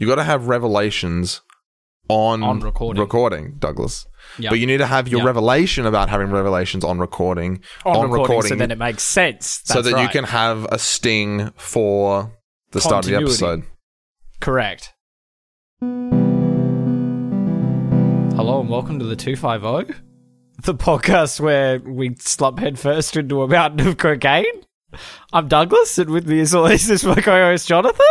[0.00, 1.40] You got to have revelations
[2.08, 3.00] on, On recording.
[3.00, 4.06] recording, Douglas.
[4.38, 4.50] Yep.
[4.50, 5.26] But you need to have your Yep.
[5.26, 7.60] revelation about having revelations on recording.
[7.84, 9.60] on, recording, so then it makes sense.
[9.64, 12.30] so That's that you can have a sting for
[12.70, 13.64] the start of the episode.
[14.40, 14.94] Correct.
[18.36, 19.94] Hello and welcome to the 250,
[20.62, 24.44] the podcast where we slump headfirst into a mountain of cocaine.
[25.32, 28.06] I'm Douglas, and with me as always is my co-host Jonathan.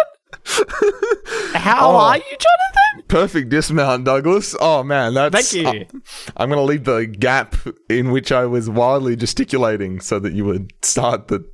[1.54, 1.96] How Oh.
[1.98, 3.08] are you, Jonathan?
[3.08, 4.56] Perfect dismount, Douglas.
[4.60, 5.52] Oh man, that's.
[5.54, 5.86] Thank you.
[5.98, 6.00] uh,
[6.38, 7.56] I'm going to leave the gap
[7.90, 11.46] in which I was wildly gesticulating so that you would start the.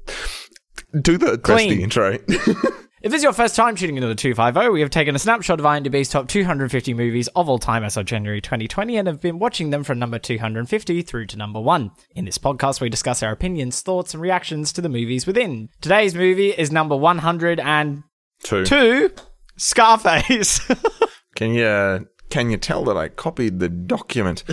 [1.00, 1.70] Do the Clean.
[1.70, 2.18] the intro.
[3.04, 5.60] If this is your first time tuning into the 250, we have taken a snapshot
[5.60, 9.40] of IMDb's top 250 movies of all time as of January 2020 and have been
[9.40, 11.92] watching them from number 250 through to number 1.
[12.16, 15.68] In this podcast, we discuss our opinions, thoughts, and reactions to the movies within.
[15.82, 17.62] Today's movie is number 102,
[18.44, 19.12] Two.
[19.58, 20.60] Scarface.
[21.36, 24.44] Can you can you tell that I copied the document?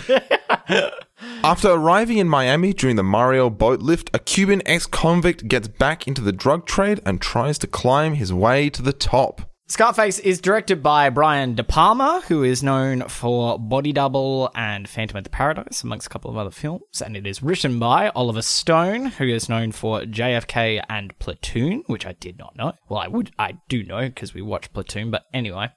[1.43, 6.21] After arriving in Miami during the Mariel boat lift, a Cuban ex-convict gets back into
[6.21, 9.50] the drug trade and tries to climb his way to the top.
[9.71, 15.19] Scarface is directed by Brian De Palma, who is known for Body Double and Phantom
[15.19, 17.01] of the Paradise, amongst a couple of other films.
[17.01, 22.05] And it is written by Oliver Stone, who is known for JFK and Platoon, which
[22.05, 22.73] I did not know.
[22.89, 25.69] Well, I would, I do know because we watched Platoon, but anyway.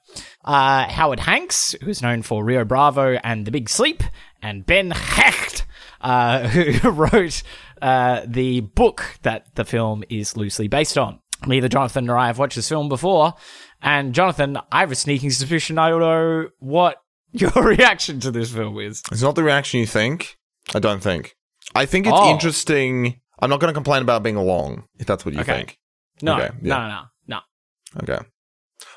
[0.44, 4.02] Uh, Howard Hawks, who is known for Rio Bravo and The Big Sleep,
[4.42, 5.66] and Ben Hecht,
[6.00, 7.44] uh, who wrote
[7.80, 11.20] uh, the book that the film is loosely based on.
[11.46, 13.34] Neither Jonathan nor I have watched this film before,
[13.84, 16.96] and Jonathan, I have a sneaking suspicion I don't know what
[17.32, 19.02] your reaction to this film is.
[19.12, 20.36] It's not the reaction you think.
[20.74, 21.36] I don't think.
[21.74, 22.30] I think it's Oh.
[22.30, 23.20] interesting.
[23.40, 25.52] I'm not going to complain about being long, if that's what you Okay.
[25.56, 25.78] think.
[26.22, 26.76] No, Okay, yeah.
[26.78, 27.40] no, no,
[27.98, 28.24] no, Okay.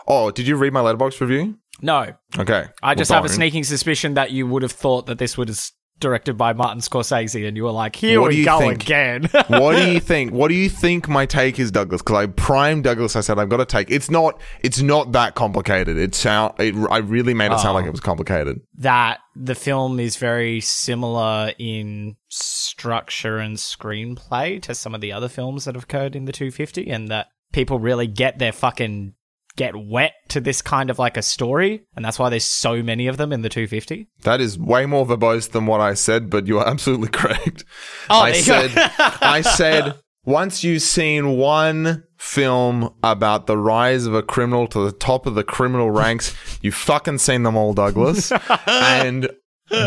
[0.07, 1.57] Oh, did you read my Letterboxd review?
[1.81, 2.13] no.
[2.39, 2.65] Okay.
[2.81, 5.73] I just Well, have a sneaking suspicion that you would have thought that this was
[5.99, 8.83] directed by Martin Scorsese, and you were like, "Here What do we you go think?
[8.83, 10.31] again." what do you think?
[10.31, 12.01] What do you think my take is, Douglas?
[12.01, 13.15] Because I primed Douglas.
[13.15, 13.89] I said I've got to take.
[13.91, 14.39] It's not.
[14.61, 15.97] It's not that complicated.
[15.97, 16.53] It sound.
[16.59, 17.73] It, I really made it sound Oh.
[17.73, 17.91] like it oh.
[17.91, 18.59] was complicated.
[18.77, 25.27] that the film is very similar in structure and screenplay to some of the other
[25.29, 29.13] films that have occurred in the 250 and that people really get their fucking
[29.57, 33.07] get wet to this kind of like a story and that's why there's so many
[33.07, 36.47] of them in the 250 That is way more verbose than what I said, but
[36.47, 37.65] you are absolutely correct.
[38.09, 38.67] Oh, I there you go.
[38.69, 38.91] said.
[39.21, 39.99] I said.
[40.25, 45.35] Once you've seen one film about the rise of a criminal to the top of
[45.35, 48.31] the criminal ranks, you've fucking seen them all, Douglas.
[48.67, 49.29] and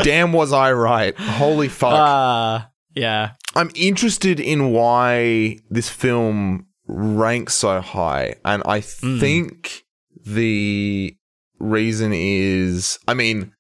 [0.03, 1.15] damn, was I right.
[1.19, 1.93] Holy fuck.
[1.93, 2.67] uh
[2.97, 8.35] yeah I'm interested in why this film ranks so high.
[8.45, 9.85] And I think
[10.25, 11.15] the
[11.59, 13.53] reason is I mean,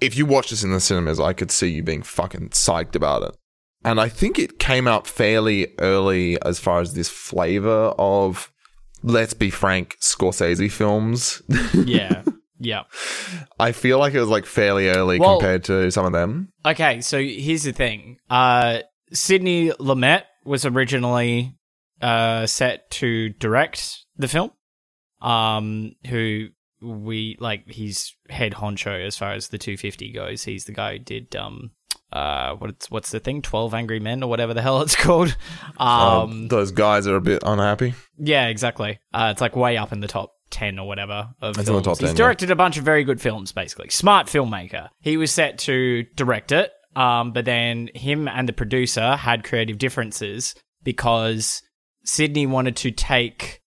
[0.00, 3.22] if you watch this in the cinemas, I could see you being fucking psyched about
[3.22, 3.36] it.
[3.84, 8.52] And I think it came out fairly early as far as this flavor of,
[9.02, 11.42] let's be frank, Scorsese films.
[11.74, 12.22] yeah
[12.60, 12.82] yeah
[13.58, 16.48] I feel like it was like fairly early Well- compared to some of them.
[16.64, 18.18] Okay, so here's the thing.
[18.30, 18.80] Uh,
[19.12, 21.54] Sidney Lumet was originally
[22.02, 24.50] uh, set to direct the film.
[25.20, 26.48] Um, who
[26.80, 30.42] we like, he's head honcho as far as the 250 goes.
[30.42, 31.70] He's the guy who did um,
[32.12, 33.40] uh, what's what's the thing?
[33.40, 35.36] Twelve Angry Men or whatever the hell it's called.
[35.78, 37.94] Um, Um, those guys are a bit unhappy.
[38.18, 38.98] yeah, exactly.
[39.14, 41.84] Uh, it's like way up in the top 10 or whatever of the films.
[41.86, 42.16] top 10, He's yeah.
[42.24, 43.88] directed a bunch of very good films, basically.
[43.88, 44.88] Smart filmmaker.
[45.00, 49.78] He was set to direct it, um, but then him and the producer had creative
[49.78, 50.54] differences
[50.84, 51.62] because
[52.04, 53.60] Sidney wanted to take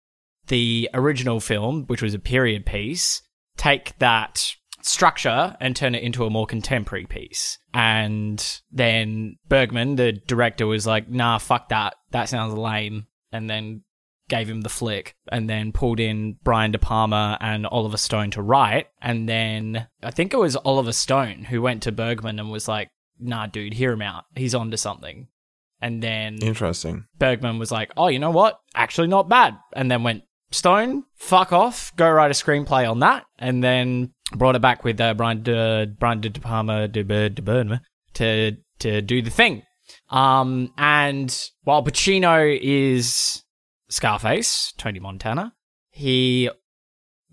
[0.47, 3.21] the original film, which was a period piece,
[3.57, 7.57] take that structure and turn it into a more contemporary piece.
[7.73, 11.95] And then Bergman, the director, was like, nah, fuck that.
[12.11, 13.07] That sounds lame.
[13.31, 13.81] And then
[14.27, 18.41] gave him the flick and then pulled in Brian De Palma and Oliver Stone to
[18.41, 18.87] write.
[19.01, 22.89] And then I think it was Oliver Stone who went to Bergman and was like,
[23.19, 24.25] nah, dude, hear him out.
[24.35, 25.27] He's onto something.
[25.81, 27.05] And then Interesting.
[27.19, 28.59] Bergman was like, "Oh, you know what?
[28.73, 33.25] Actually, not bad." And then went Stone, fuck off, go write a screenplay on that,
[33.37, 37.29] and then brought it back with uh, Brian De, Brian De, De Palma De, Bur-
[37.29, 37.79] De Burnham
[38.13, 39.63] to to do the thing.
[40.09, 43.43] Um, and while Pacino is
[43.89, 45.53] Scarface, Tony Montana,
[45.89, 46.49] he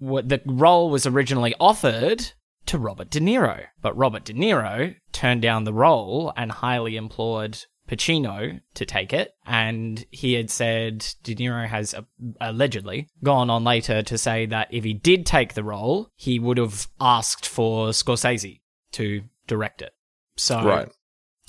[0.00, 2.32] w- the role was originally offered
[2.66, 7.58] to Robert De Niro, but Robert De Niro turned down the role and highly implored
[7.88, 12.02] Pacino to take it, and he had said De Niro has uh,
[12.40, 16.58] allegedly gone on later to say that if he did take the role, he would
[16.58, 18.60] have asked for Scorsese
[18.92, 19.92] to direct it.
[20.36, 20.88] So Right.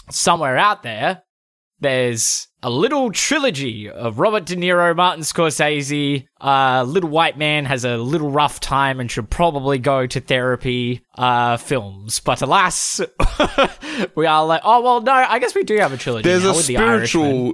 [0.10, 1.24] somewhere out there,
[1.84, 6.26] there's a little trilogy of Robert De Niro, Martin Scorsese.
[6.42, 11.04] Uh, little white man has a little rough time and should probably go to therapy.
[11.18, 13.00] Uh, films, but alas,
[14.16, 15.12] we are like, oh well, no.
[15.12, 16.28] I guess we do have a trilogy.
[16.28, 17.54] There's a with The spiritual.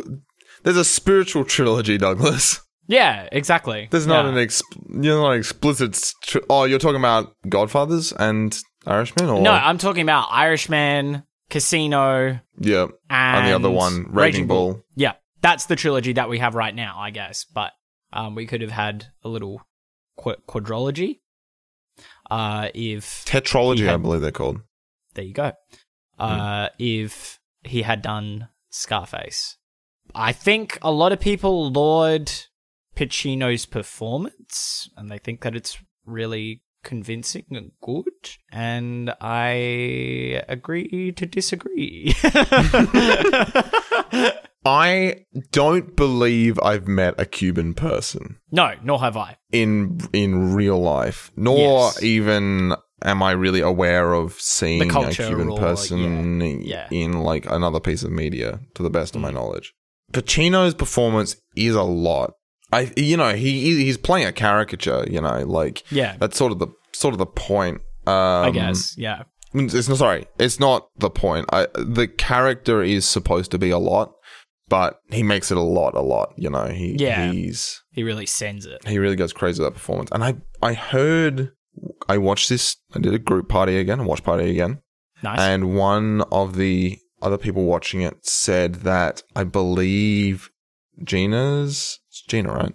[0.64, 2.62] There's a spiritual trilogy, Douglas.
[2.88, 3.88] Yeah, exactly.
[3.92, 4.32] There's not Yeah.
[4.32, 6.12] an ex- you're not explicit.
[6.50, 12.84] Oh, you're talking about Godfathers and Irishman, or No, I'm talking about Irishman, Casino, yeah,
[13.10, 14.84] and and the other one, Raging Bull.
[14.96, 17.46] Yeah, that's the trilogy that we have right now, I guess.
[17.46, 17.72] But
[18.14, 19.62] um, we could have had a little
[20.18, 21.20] qu- quadrology.
[22.30, 24.62] Uh, if Tetralogy, He I believe they're called.
[25.16, 25.52] there you go.
[26.20, 29.58] Uh, if he had done Scarface,
[30.14, 32.32] I think a lot of people laud
[32.96, 38.04] Pacino's performance, and they think that it's really convincing and good.
[38.52, 42.14] And I agree to disagree.
[44.66, 49.38] I don't believe I've met a Cuban person no, nor have I.
[49.52, 52.04] in in real life, nor Yes.
[52.04, 52.74] even
[53.04, 56.88] am I really aware of seeing a Cuban or- person yeah.
[56.92, 59.36] in like another piece of media, to the best of my mm.
[59.36, 59.74] knowledge.
[60.12, 62.34] Pacino's performance is a lot.
[62.72, 65.06] I, you know, he he's playing a caricature.
[65.10, 66.16] You know, like Yeah.
[66.20, 67.82] that's sort of the sort of the point.
[68.08, 69.24] Um, I guess, yeah.
[69.54, 70.26] it's not sorry.
[70.40, 71.46] It's not the point.
[71.52, 74.14] I the character is supposed to be a lot,
[74.68, 76.34] but he makes it a lot, a lot.
[76.38, 77.32] You know, he Yeah.
[77.32, 78.88] he's He really sends it.
[78.88, 80.10] he really goes crazy with that performance.
[80.12, 81.52] And I I heard
[82.08, 82.78] I watched this.
[82.96, 84.80] I did a group party again, a watch party again,
[85.24, 85.40] Nice.
[85.40, 90.50] and one of the other people watching it said that I believe
[91.04, 91.99] Gina's
[92.30, 92.74] Gina right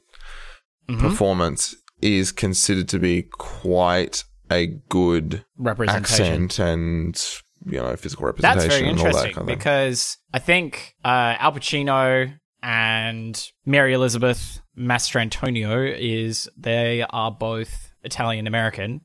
[0.90, 1.00] Mhm.
[1.00, 6.44] performance is considered to be quite a good Representation.
[6.44, 7.24] accent and
[7.64, 8.58] you know physical representation.
[8.68, 9.56] That's very and all that interesting kind of thing.
[9.58, 18.46] because I think uh, Al Pacino and Mary Elizabeth Mastrantonio is they are both Italian
[18.46, 19.00] American,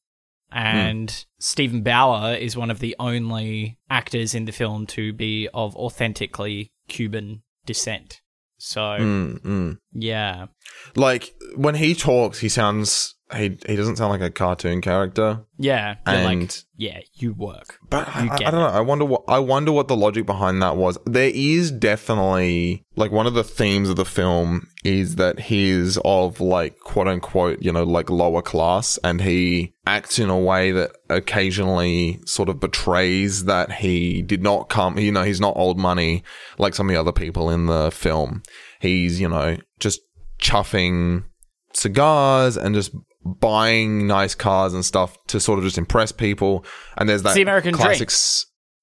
[0.52, 5.76] and Steven Bauer is one of the only actors in the film to be of
[5.76, 8.22] authentically Cuban descent.
[8.60, 9.78] So Mm, mm.
[9.94, 10.48] yeah,
[10.96, 15.42] Like when he talks, he sounds he he doesn't sound like a cartoon character.
[15.58, 17.78] yeah, And- like yeah, you work.
[17.90, 18.66] But I, You I, I don't know.
[18.68, 20.98] I wonder what I wonder what the logic behind that was.
[21.06, 26.40] There is definitely like one of the themes of the film is that he's of
[26.40, 30.92] like quote unquote you know like lower class, and he acts in a way that
[31.10, 34.98] occasionally sort of betrays that he did not come.
[34.98, 36.24] You know, he's not old money
[36.58, 38.42] like some of the other people in the film.
[38.80, 40.02] He's you know just
[40.42, 41.26] chuffing
[41.74, 42.92] cigars and just
[43.40, 46.66] buying nice cars and stuff to sort of just impress people.
[46.98, 47.86] And there's that the American dream.
[47.86, 48.10] classic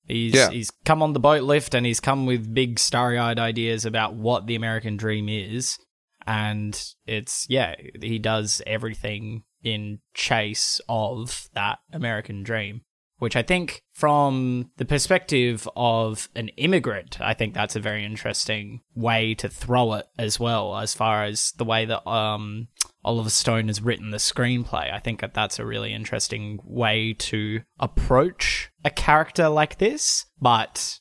[0.08, 0.50] He's Yeah.
[0.50, 4.14] he's come on the boat lift and he's come with big starry eyed ideas about
[4.14, 5.78] what the American dream is.
[6.26, 12.82] And it's yeah, he does everything in chase of that American dream.
[13.18, 18.82] Which I think from the perspective of an immigrant, I think that's a very interesting
[18.94, 22.68] way to throw it as well, as far as the way that um
[23.06, 24.92] Oliver Stone has written the screenplay.
[24.92, 30.26] I think that that's a really interesting way to approach a character like this.
[30.40, 30.98] But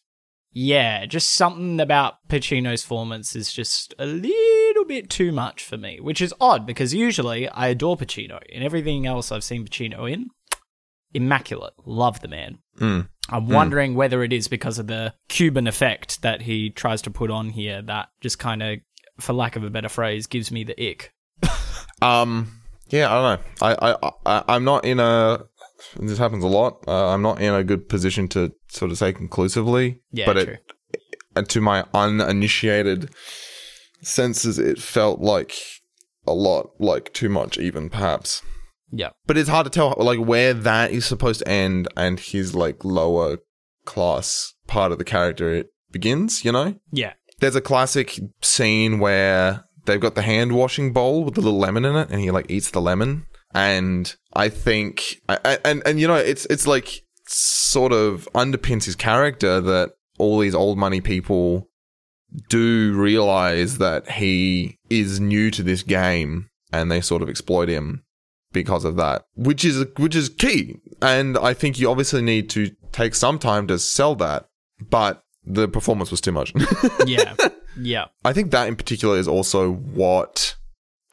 [0.51, 5.99] yeah, just something about Pacino's performance is just a little bit too much for me,
[5.99, 8.39] which is odd because usually I adore Pacino.
[8.49, 10.29] In everything else I've seen Pacino in,
[11.13, 11.73] immaculate.
[11.85, 12.59] Love the man.
[12.79, 13.09] Mm.
[13.29, 17.31] I'm wondering whether it is because of the Cuban effect that he tries to put
[17.31, 18.79] on here that just kind of,
[19.19, 21.11] for lack of a better phrase, gives me the ick.
[22.01, 23.45] Um, yeah, I don't know.
[23.67, 25.39] I, I, I, I'm not in a.
[25.97, 26.83] This happens a lot.
[26.87, 29.99] Uh, I'm not in a good position to sort of say conclusively.
[30.11, 30.57] Yeah, but true.
[30.93, 30.99] it,
[31.35, 33.09] and to my uninitiated
[34.01, 35.53] senses, it felt like
[36.27, 38.41] a lot, like too much, even perhaps.
[38.91, 39.09] Yeah.
[39.27, 42.83] But it's hard to tell, like where that is supposed to end and his like
[42.85, 43.37] lower
[43.85, 46.45] class part of the character it begins.
[46.45, 47.13] You know, Yeah.
[47.39, 51.85] there's a classic scene where they've got the hand washing bowl with the little lemon
[51.85, 53.25] in it, and he like eats the lemon.
[53.53, 58.95] And I think, I- and and you know, it's it's like sort of underpins his
[58.95, 61.69] character that all these old money people
[62.49, 68.03] do realize that he is new to this game, and they sort of exploit him
[68.51, 70.75] because of that, which is which is key.
[71.01, 74.47] And I think you obviously need to take some time to sell that,
[74.89, 76.53] but the performance was too much.
[77.05, 77.35] yeah,
[77.77, 80.55] yeah, I think that in particular is also what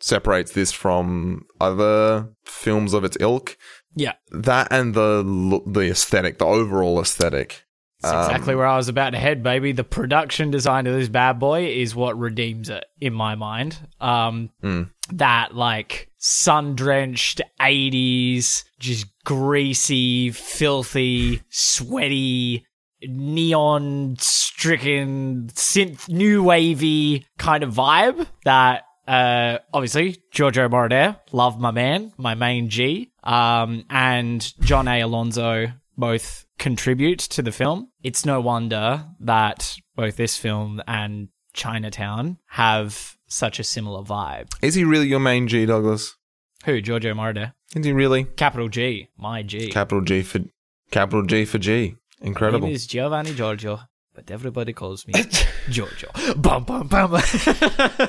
[0.00, 3.56] separates this from other films of its ilk.
[3.94, 4.14] yeah.
[4.30, 7.64] That and the the aesthetic, the overall aesthetic.
[8.00, 9.70] That's Um, exactly where I was about to head, baby.
[9.70, 13.78] The production design of this bad boy is what redeems it in my mind.
[14.00, 14.90] Um, Mm.
[15.12, 22.66] that like sun drenched 80s, just greasy, filthy, sweaty,
[23.08, 31.70] neon stricken, synth, new wavy kind of vibe that uh, obviously Giorgio Moroder, love my
[31.70, 35.00] man, my main G, um, and John A.
[35.00, 35.66] Alonso
[35.96, 37.90] both contribute to the film.
[38.02, 44.48] It's no wonder that both this film and Chinatown have such a similar vibe.
[44.62, 46.16] Is he really your main G, Douglas?
[46.64, 46.80] Who?
[46.80, 47.52] Giorgio Moroder.
[47.74, 48.24] Is he really?
[48.24, 49.08] Capital G.
[49.16, 49.68] My G.
[49.68, 50.40] Capital G for
[50.90, 51.96] capital G for G.
[52.22, 53.80] My name is Giovanni Giorgio,
[54.14, 55.14] but everybody calls me
[55.70, 56.10] Giorgio.
[56.36, 57.14] Bum bum bum.
[57.14, 57.20] uh,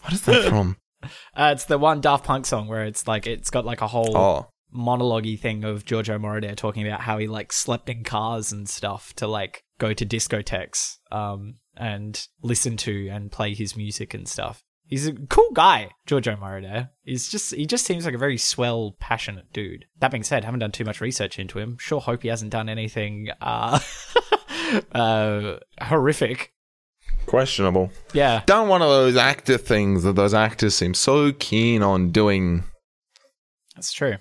[0.00, 0.76] What is that from?
[1.36, 4.48] it's the one Daft Punk song where it's like it's got like a whole Oh,
[4.70, 9.12] monologue thing of Giorgio Moroder talking about how he like slept in cars and stuff
[9.16, 14.62] to like go to discotheques um and listen to and play his music and stuff.
[14.86, 16.90] He's a cool guy, Giorgio Moroder.
[17.04, 19.86] He's just he just seems like a very swell, passionate dude.
[20.00, 21.78] That being said, haven't done too much research into him.
[21.78, 23.80] Sure hope he hasn't done anything uh
[24.92, 26.52] uh horrific.
[27.26, 27.90] questionable.
[28.12, 28.42] Yeah.
[28.46, 32.64] Done one of those actor things that those actors seem so keen on doing.
[33.74, 34.16] That's true.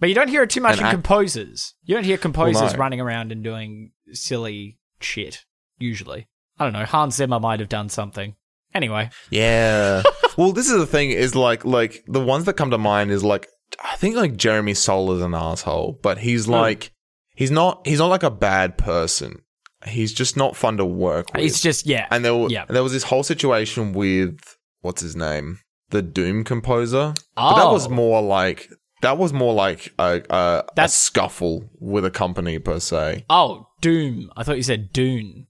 [0.00, 1.74] But you don't hear it too much in act- composers.
[1.84, 2.78] You don't hear composers no.
[2.78, 5.44] running around and doing silly shit,
[5.78, 6.28] usually.
[6.58, 6.84] I don't know.
[6.84, 8.34] Hans Zimmer might have done something.
[8.74, 10.02] Anyway, Yeah.
[10.36, 13.24] well, this is the thing is like like the ones that come to mind is
[13.24, 13.48] like
[13.82, 16.52] I think like Jeremy Soule's an asshole, but he's hmm.
[16.52, 16.92] like
[17.34, 19.42] he's not he's not like a bad person.
[19.86, 21.44] He's just not fun to work with.
[21.44, 22.08] it's just, yeah.
[22.10, 22.64] and there w- yeah.
[22.66, 24.40] and there was this whole situation with
[24.80, 25.60] what's his name?
[25.90, 27.14] The Doom composer.
[27.36, 27.90] But that was Oh.
[27.90, 28.68] more like
[29.02, 33.24] that was more like a, a, a scuffle with a company per se.
[33.30, 34.30] Oh, Doom.
[34.36, 35.46] I thought you said Dune.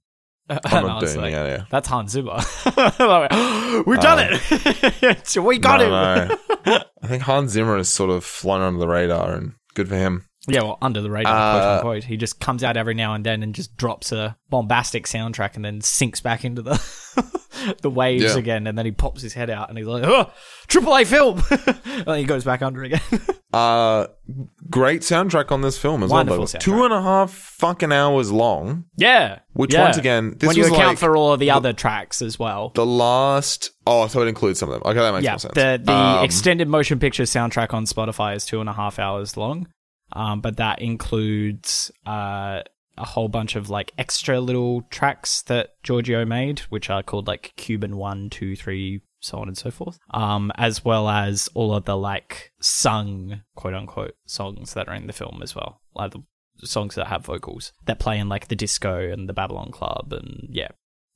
[0.65, 1.65] I'm not like, yeah, yeah.
[1.71, 2.37] That's Hans Zimmer.
[3.87, 5.19] We've done it.
[5.27, 5.91] So we got him.
[5.91, 6.37] No,
[6.67, 6.83] no.
[7.03, 10.25] I think Hans Zimmer has sort of flown under the radar, and good for him.
[10.47, 12.05] Yeah, well, under the radar, Uh, quote unquote.
[12.05, 15.65] He just comes out every now and then and just drops a bombastic soundtrack and
[15.65, 16.81] then sinks back into the
[17.83, 18.39] the waves Yeah.
[18.39, 18.67] again.
[18.67, 20.31] And then he pops his head out and he's like, "Oh,
[20.67, 23.01] triple A film!" and then he goes back under again.
[23.53, 24.07] Uh,
[24.69, 26.47] great soundtrack on this film as Wonderful well.
[26.47, 26.59] Though.
[26.59, 28.85] Two and a half fucking hours long.
[28.97, 29.85] yeah, Which yeah.
[29.85, 32.73] once again, this when you account like for all of the other tracks as well.
[32.75, 33.71] the last.
[33.87, 34.83] Oh, so it includes some of them.
[34.91, 35.55] Okay, that makes yeah, more sense.
[35.55, 39.37] the the Um, extended motion picture soundtrack on Spotify is two and a half hours
[39.39, 39.67] long,
[40.13, 42.61] um, but that includes uh,
[42.99, 47.55] a whole bunch of like extra little tracks that Giorgio made, which are called like
[47.57, 51.85] Cuban one, two, three, so on and so forth, um, as well as all of
[51.85, 56.23] the like sung quote unquote songs that are in the film as well, like the
[56.67, 60.49] songs that have vocals that play in like the disco and the Babylon Club and
[60.51, 60.69] yeah,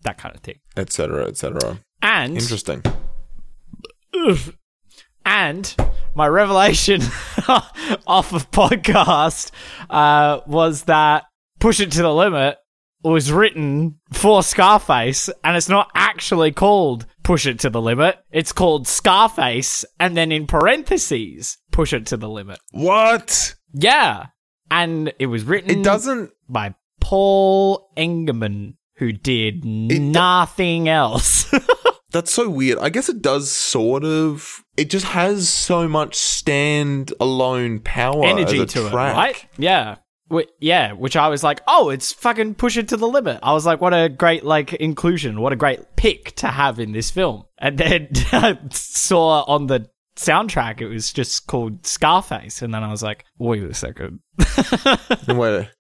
[0.03, 0.61] that kind of thing.
[0.77, 1.79] etc., cetera, et cetera.
[2.03, 2.83] And Interesting.
[5.25, 5.75] And
[6.15, 7.01] my revelation
[8.07, 9.51] off of podcast
[9.89, 11.25] uh, was that
[11.61, 12.57] Push It to the Limit
[13.03, 18.19] was written for Scarface, and it's not actually called Push It to the Limit.
[18.31, 22.59] It's called Scarface, and then in parentheses, Push It to the Limit.
[22.71, 23.55] What?
[23.73, 24.27] Yeah.
[24.71, 26.31] And it was written It doesn't.
[26.49, 31.53] by Paul Engemann, who did nothing else.
[32.13, 32.79] That's so weird.
[32.79, 34.63] I guess it does sort of.
[34.77, 38.93] It just has so much stand-alone power, energy to track.
[38.93, 39.47] it, right?
[39.59, 39.97] Yeah.
[40.33, 43.39] Wh- yeah, which I was like, oh, it's fucking push it to the limit.
[43.43, 46.93] I was like, what a great like inclusion, what a great pick to have in
[46.93, 47.45] this film.
[47.59, 52.91] And then I saw on the soundtrack it was just called Scarface, and then I
[52.91, 54.21] was like, wait a second,
[55.29, 55.71] wait, a,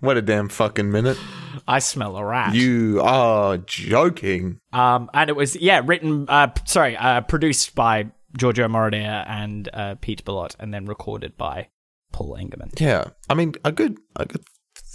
[0.00, 1.18] wait a damn fucking minute.
[1.66, 2.54] I smell a rat.
[2.54, 4.60] You are joking.
[4.72, 9.68] Um, and it was yeah, written, uh, p- sorry, uh, produced by Giorgio Moroder and
[9.72, 11.68] uh, Pete Bellotte, and then recorded by
[12.16, 12.78] Paul Engemann.
[12.80, 14.42] Yeah, I mean a good, a good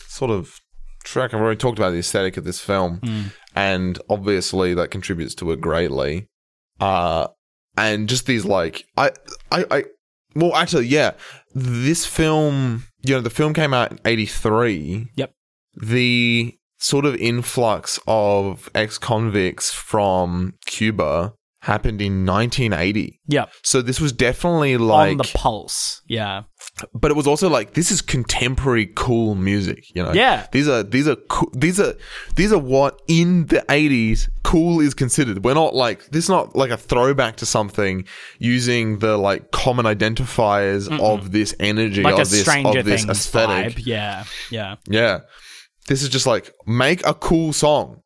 [0.07, 0.59] sort of
[1.03, 1.33] track.
[1.33, 3.31] I've already talked about the aesthetic of this film, Mm.
[3.55, 6.27] and obviously that contributes to it greatly.
[6.79, 7.27] Uh,
[7.77, 9.11] and just these like, I,
[9.51, 9.83] I, I,
[10.35, 11.11] well, actually, yeah,
[11.53, 15.07] this film, you know, the film came out in '83.
[15.15, 15.31] Yep.
[15.81, 23.19] The sort of influx of ex-convicts from Cuba happened in 1980.
[23.27, 23.51] Yep.
[23.63, 26.01] So this was definitely like on the pulse.
[26.07, 26.43] Yeah.
[26.93, 30.47] But it was also like this is contemporary cool music you know Yeah.
[30.51, 31.93] these are these are coo- these are
[32.35, 36.55] these are what in the 80s cool is considered we're not like this is not
[36.55, 38.05] like a throwback to something
[38.39, 43.07] using the like common identifiers of this energy Like a of this Stranger of this
[43.07, 43.85] aesthetic vibe.
[43.85, 44.23] Yeah.
[44.49, 44.75] Yeah.
[44.87, 45.19] yeah
[45.87, 48.01] this is just like make a cool song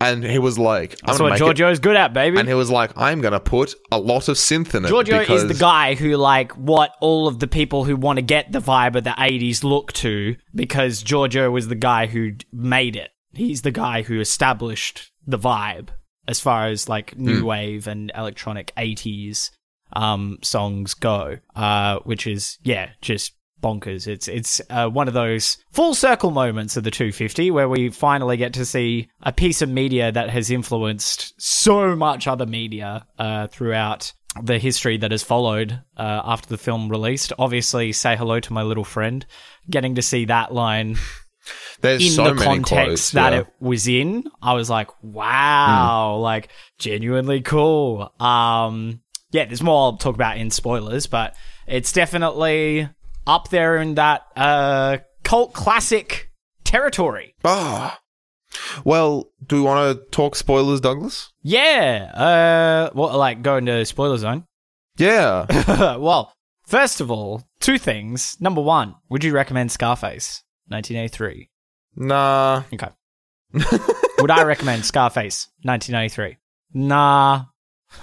[0.00, 2.38] and he was like I'm That's what make it good at, baby.
[2.38, 5.42] and he was like I'm gonna put a lot of synth in it Giorgio because
[5.42, 8.60] is the guy who, like, what all of the people who want to get the
[8.60, 13.10] vibe of the 80s look to because Giorgio was the guy who made it.
[13.32, 15.88] He's the guy who established the vibe
[16.26, 19.50] as far as, like, new wave and electronic 80s
[19.94, 24.06] um, songs go, uh, which is, yeah, just bonkers.
[24.06, 28.36] It's it's uh, one of those full circle moments of the 250 where we finally
[28.36, 33.46] get to see a piece of media that has influenced so much other media uh,
[33.48, 34.12] throughout
[34.42, 37.32] the history that has followed uh, after the film released.
[37.38, 39.26] Obviously, say hello to my little friend.
[39.68, 40.96] Getting to see that line
[41.80, 43.40] there's in so the many context quotes, that yeah.
[43.40, 46.48] it was in, I was like, wow, like
[46.78, 48.12] genuinely cool.
[48.20, 49.00] Um,
[49.30, 51.34] yeah, there's more I'll talk about in spoilers, but
[51.66, 52.88] it's definitely
[53.28, 56.30] up there in that uh, cult classic
[56.64, 57.34] territory.
[57.44, 58.00] Ah.
[58.84, 61.30] Well, do we want to talk spoilers, Douglas?
[61.42, 64.44] Yeah, uh, what like go into spoiler zone?
[64.96, 65.96] Yeah.
[65.96, 66.32] well,
[66.66, 68.36] first of all, two things.
[68.40, 71.48] Number one, would you recommend Scarface, 1983?
[71.96, 72.62] nah.
[72.72, 72.88] Okay.
[74.18, 76.36] would I recommend Scarface, 1993?
[76.74, 77.44] Nah.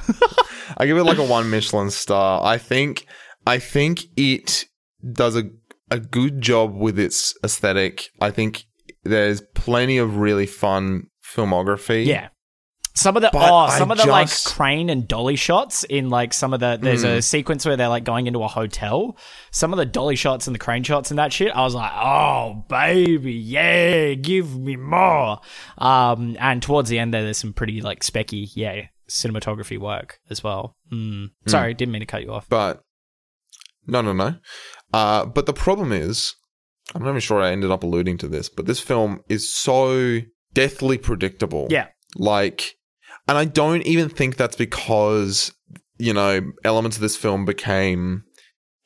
[0.77, 2.43] I give it like a one Michelin star.
[2.43, 3.05] I think
[3.45, 4.65] I think it
[5.13, 5.43] does a
[5.91, 8.09] a good job with its aesthetic.
[8.19, 8.63] I think
[9.03, 12.05] there's plenty of really fun filmography.
[12.05, 12.29] Yeah.
[12.97, 16.09] Some of the But oh, I some of the like crane and dolly shots in
[16.09, 17.07] like some of the there's Hmm.
[17.09, 19.17] a sequence where they're like going into a hotel.
[19.51, 21.91] Some of the dolly shots and the crane shots and that shit, I was like,
[21.93, 25.41] oh baby, yeah, give me more.
[25.77, 30.41] Um, and towards the end there, there's some pretty like specky, yeah, cinematography work as
[30.41, 30.77] well.
[30.91, 31.31] Mm.
[31.47, 32.47] Sorry, didn't mean to cut you off.
[32.47, 32.81] But
[33.87, 34.35] no, no, no.
[34.93, 36.35] Uh, but the problem is,
[36.93, 40.19] I'm not even sure I ended up alluding to this, but this film is so
[40.53, 41.67] deathly predictable.
[41.69, 42.75] Yeah, Like,
[43.27, 45.51] and I don't even think that's because,
[45.97, 48.23] you know, elements of this film became,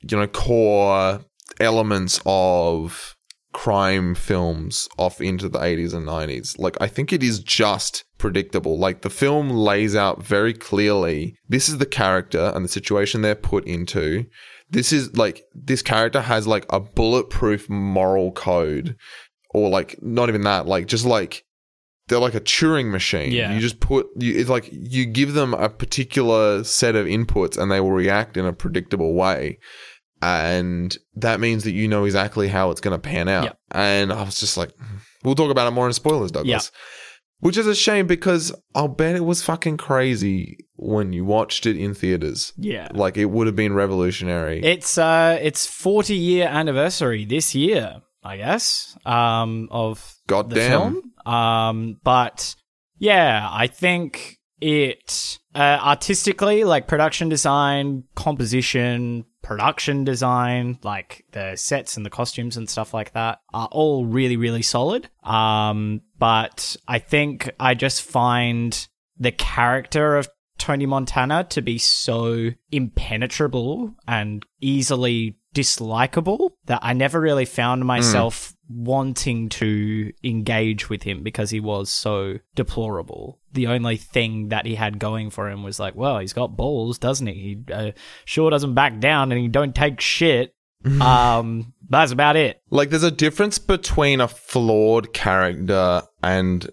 [0.02, 1.21] you know, core
[1.60, 3.15] elements of
[3.52, 6.58] crime films off into the 80s and 90s.
[6.60, 8.78] Like, I think it is just predictable.
[8.78, 13.36] Like, the film lays out very clearly this is the character and the situation they're
[13.36, 14.26] put into.
[14.69, 18.95] This is like, this character has like a bulletproof moral code,
[19.51, 21.43] or like, not even that, like, just like,
[22.08, 23.32] they're like a Turing machine.
[23.32, 23.53] Yeah.
[23.53, 27.71] You just put you, it's like you give them a particular set of inputs and
[27.71, 29.60] they will react in a predictable way.
[30.21, 33.43] And that means that you know exactly how it's going to pan out.
[33.45, 33.60] Yep.
[33.71, 34.97] And I was just like, hmm.
[35.23, 36.71] we'll talk about it more in spoilers, Douglas.
[37.39, 41.78] Which is a shame because I'll bet it was fucking crazy when you watched it
[41.78, 42.54] in theaters.
[42.58, 42.89] yeah.
[42.93, 44.62] Like it would have been revolutionary.
[44.63, 50.69] It's uh, it's 40 year anniversary this year, I guess, um, of the Goddamn.
[50.69, 51.34] film.
[51.34, 52.56] Um, but
[52.97, 61.97] yeah, I think it uh, artistically, like production design, composition, production design, like the sets
[61.97, 65.10] and the costumes and stuff like that, are all really, really solid.
[65.23, 72.51] Um, but I think I just find the character of Tony Montana to be so
[72.71, 81.23] impenetrable and easily dislikable that I never really found myself wanting to engage with him
[81.23, 83.39] because he was so deplorable.
[83.53, 86.99] The only thing that he had going for him was like, well, he's got balls,
[86.99, 87.34] doesn't he?
[87.34, 87.91] He uh,
[88.25, 90.53] sure doesn't back down and he don't take shit.
[91.02, 92.62] um, that's about it.
[92.70, 96.70] Like there's a difference between a flawed character and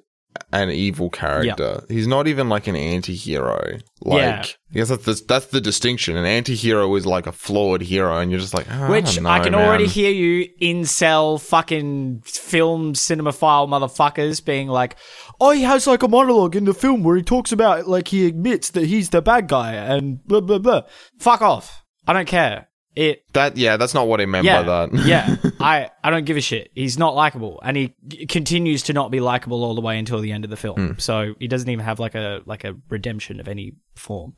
[0.53, 1.85] an evil character.
[1.89, 3.79] He's not even like an anti-hero.
[4.03, 4.45] Like Yeah.
[4.71, 6.17] I guess that's the, that's the distinction.
[6.17, 9.27] An anti-hero is like a flawed hero and you're just like, oh, Which I, don't
[9.27, 9.67] I, can man.
[9.67, 14.97] already hear you incel fucking film cinemaphile motherfuckers being like,
[15.41, 18.27] oh, he has like a monologue in the film where he talks about like he
[18.27, 20.83] admits that he's the bad guy and blah blah blah.
[21.19, 21.83] Fuck off.
[22.07, 22.69] I don't care.
[22.97, 25.05] It That yeah, that's not what he meant yeah by that.
[25.07, 25.37] yeah.
[25.61, 26.71] I I don't give a shit.
[26.75, 30.21] He's not likable, and he g- continues to not be likable all the way until
[30.21, 30.95] the end of the film.
[30.95, 30.99] Hmm.
[30.99, 34.35] So he doesn't even have like a like a redemption of any form.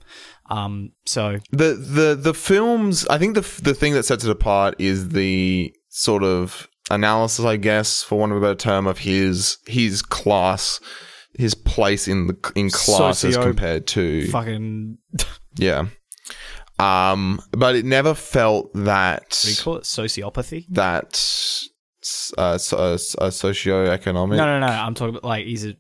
[0.51, 0.91] Um.
[1.07, 5.11] So the the the films i think the the thing that sets it apart is
[5.11, 10.03] the sort of analysis i guess for want of a better term of his his
[10.03, 10.81] class
[11.35, 14.99] his place in the in class as compared to Fucking
[15.57, 15.87] yeah.
[16.79, 19.85] Um, but it never felt that what do you call it?
[19.85, 20.67] Sociopathy?
[20.71, 21.15] that
[22.39, 24.37] uh, so, uh, uh, socioeconomic.
[24.37, 24.67] No, no, no.
[24.67, 25.77] I'm talking about like he's a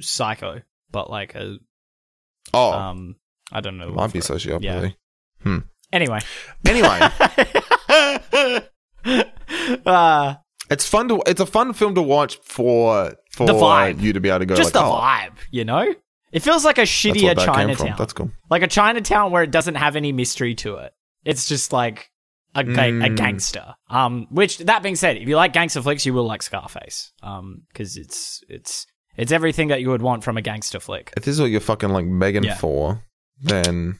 [0.00, 1.58] psycho, but like a
[2.52, 3.16] oh, um.
[3.52, 3.90] I don't know.
[3.90, 4.42] might be for it.
[4.42, 4.94] sociopathy.
[5.92, 6.20] Anyway.
[6.66, 6.98] Anyway,
[9.86, 10.34] uh,
[10.70, 14.38] it's fun to it's a fun film to watch for for you to be able
[14.40, 15.92] to go just like, the oh, vibe, you know?
[16.32, 17.76] It feels like a shittier what that came from.
[17.76, 17.94] Chinatown.
[17.98, 18.30] That's cool.
[18.50, 20.92] like a Chinatown where it doesn't have any mystery to it.
[21.24, 22.10] It's just like
[22.54, 23.16] a, ga- a Mm.
[23.16, 23.74] gangster.
[23.88, 27.12] Um, which that being said, if you like gangster flicks, you will like Scarface.
[27.22, 31.12] Um, because it's it's it's everything that you would want from a gangster flick.
[31.16, 32.56] If this is what you're fucking like begging Yeah.
[32.56, 33.02] for,
[33.40, 33.98] then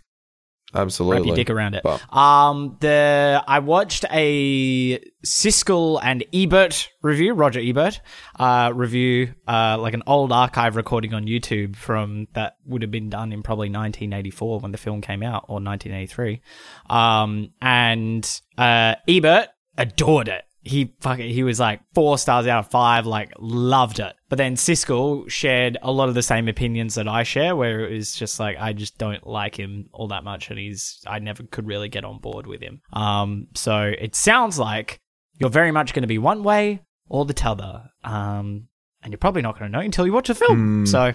[0.72, 1.28] Wrap absolutely.
[1.28, 1.82] your dick around it.
[1.82, 8.00] But- Um, the I watched a Siskel and Ebert review, Roger Ebert,
[8.38, 13.10] uh, review, uh, like an old archive recording on YouTube from that would have been
[13.10, 16.40] done in probably 1984 when the film came out or 1983.
[16.88, 20.44] Um, and uh, Ebert adored it.
[20.62, 24.14] He fucking he was like four stars out of five, like loved it.
[24.28, 27.92] But then Siskel shared a lot of the same opinions that I share, where it
[27.92, 31.44] was just like I just don't like him all that much, and he's I never
[31.44, 32.82] could really get on board with him.
[32.92, 35.00] Um, so it sounds like
[35.38, 37.90] you're very much going to be one way or the t'other.
[38.04, 38.68] Um,
[39.02, 40.84] and you're probably not going to know until you watch the film.
[40.86, 41.14] So,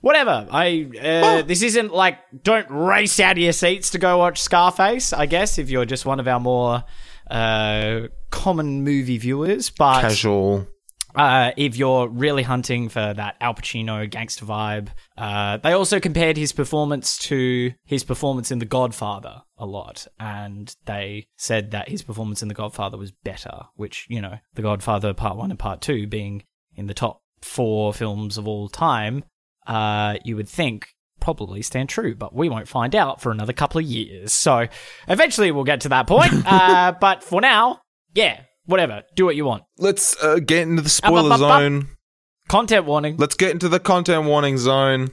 [0.00, 0.46] whatever.
[0.50, 5.12] I uh, this isn't like don't race out of your seats to go watch Scarface.
[5.12, 6.84] I guess if you're just one of our more
[7.28, 10.66] uh, common movie viewers, but Casual.
[11.14, 16.36] uh, if you're really hunting for that Al Pacino gangster vibe, uh, they also compared
[16.36, 22.02] his performance to his performance in The Godfather a lot, and they said that his
[22.02, 23.62] performance in The Godfather was better.
[23.76, 27.94] Which you know, The Godfather Part One and Part Two being in the top four
[27.94, 29.24] films of all time,
[29.66, 30.88] uh, you would think
[31.20, 34.32] probably stand true, but we won't find out for another couple of years.
[34.32, 34.66] So
[35.08, 36.32] eventually we'll get to that point.
[36.46, 37.80] uh, but for now,
[38.16, 39.62] yeah, whatever, do what you want.
[39.78, 41.38] Let's uh, get into the spoiler up.
[41.38, 41.88] zone.
[42.48, 43.16] Content warning.
[43.16, 45.10] Let's get into the content warning zone.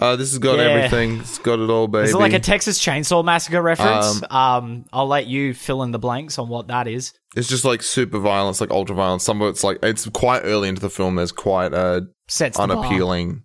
[0.00, 0.64] Uh, this has got Yeah.
[0.64, 1.18] everything.
[1.20, 2.08] It's got it all, baby.
[2.08, 4.22] Is it like a Texas Chainsaw Massacre reference?
[4.30, 7.12] Um, I'll let you fill in the blanks on what that is.
[7.36, 9.24] it's just like super violence, like ultra violence.
[9.24, 11.16] Some of it's like it's quite early into the film.
[11.16, 13.42] There's quite a Sets unappealing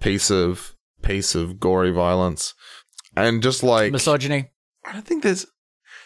[0.00, 2.54] piece of piece of gory violence,
[3.16, 4.50] and just like misogyny.
[4.84, 5.46] I don't think there's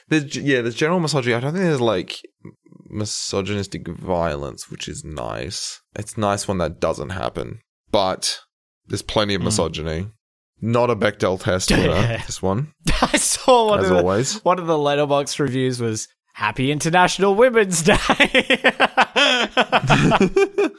[0.08, 1.34] there's yeah there's general misogyny.
[1.34, 2.16] I don't think there's like
[2.88, 5.80] misogynistic violence, which is nice.
[5.96, 8.40] It's nice when that doesn't happen, but
[8.86, 9.46] there's plenty of mm.
[9.46, 10.08] misogyny.
[10.60, 11.90] Not a Bechdel test winner.
[11.90, 12.24] Yeah.
[12.26, 14.44] This one, I saw one as of the, always.
[14.44, 17.96] one of the Letterboxd reviews was Happy International Women's Day.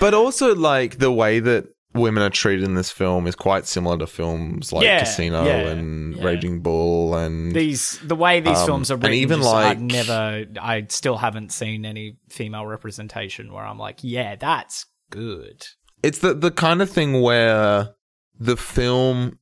[0.00, 3.96] But also, like the way that women are treated in this film is quite similar
[3.98, 6.24] to films like Yeah, Casino yeah, and yeah.
[6.24, 9.62] Raging Bull and these the way these Um, films are and written, even just, I
[9.68, 15.66] like- never, I still haven't seen any female representation where I'm like, yeah, that's good.
[16.02, 17.94] it's the the kind of thing where
[18.38, 19.38] the film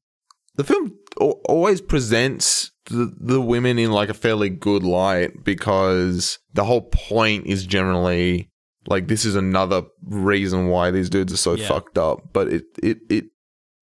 [0.55, 6.39] the film al- always presents the, the women in like a fairly good light because
[6.55, 8.51] the whole point is generally
[8.87, 11.69] like this is another reason why these dudes are so Yeah.
[11.69, 13.25] fucked up but it it it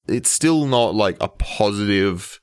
[0.08, 2.40] it's still not like a positive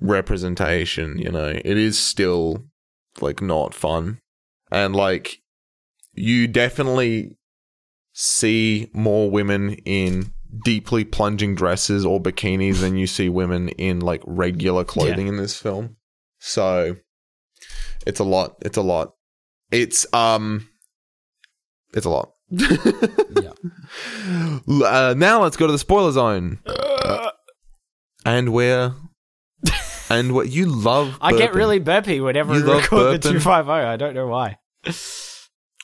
[0.00, 2.64] representation you know it is still
[3.20, 4.20] like not fun
[4.70, 5.38] and like
[6.14, 7.36] you definitely
[8.12, 10.32] see more women in
[10.64, 15.56] deeply plunging dresses or bikinis than you see women in like regular clothing in this
[15.60, 15.96] film.
[16.38, 16.96] So
[18.06, 18.56] it's a lot.
[18.62, 19.12] It's a lot.
[19.70, 20.68] It's um
[21.94, 22.32] it's a lot.
[23.30, 23.52] Yeah.
[24.84, 26.58] uh, now let's go to the spoiler zone.
[28.24, 28.94] And where
[30.10, 33.70] and what you love I get really burpy whenever You we record the 250.
[33.70, 34.58] I don't know why.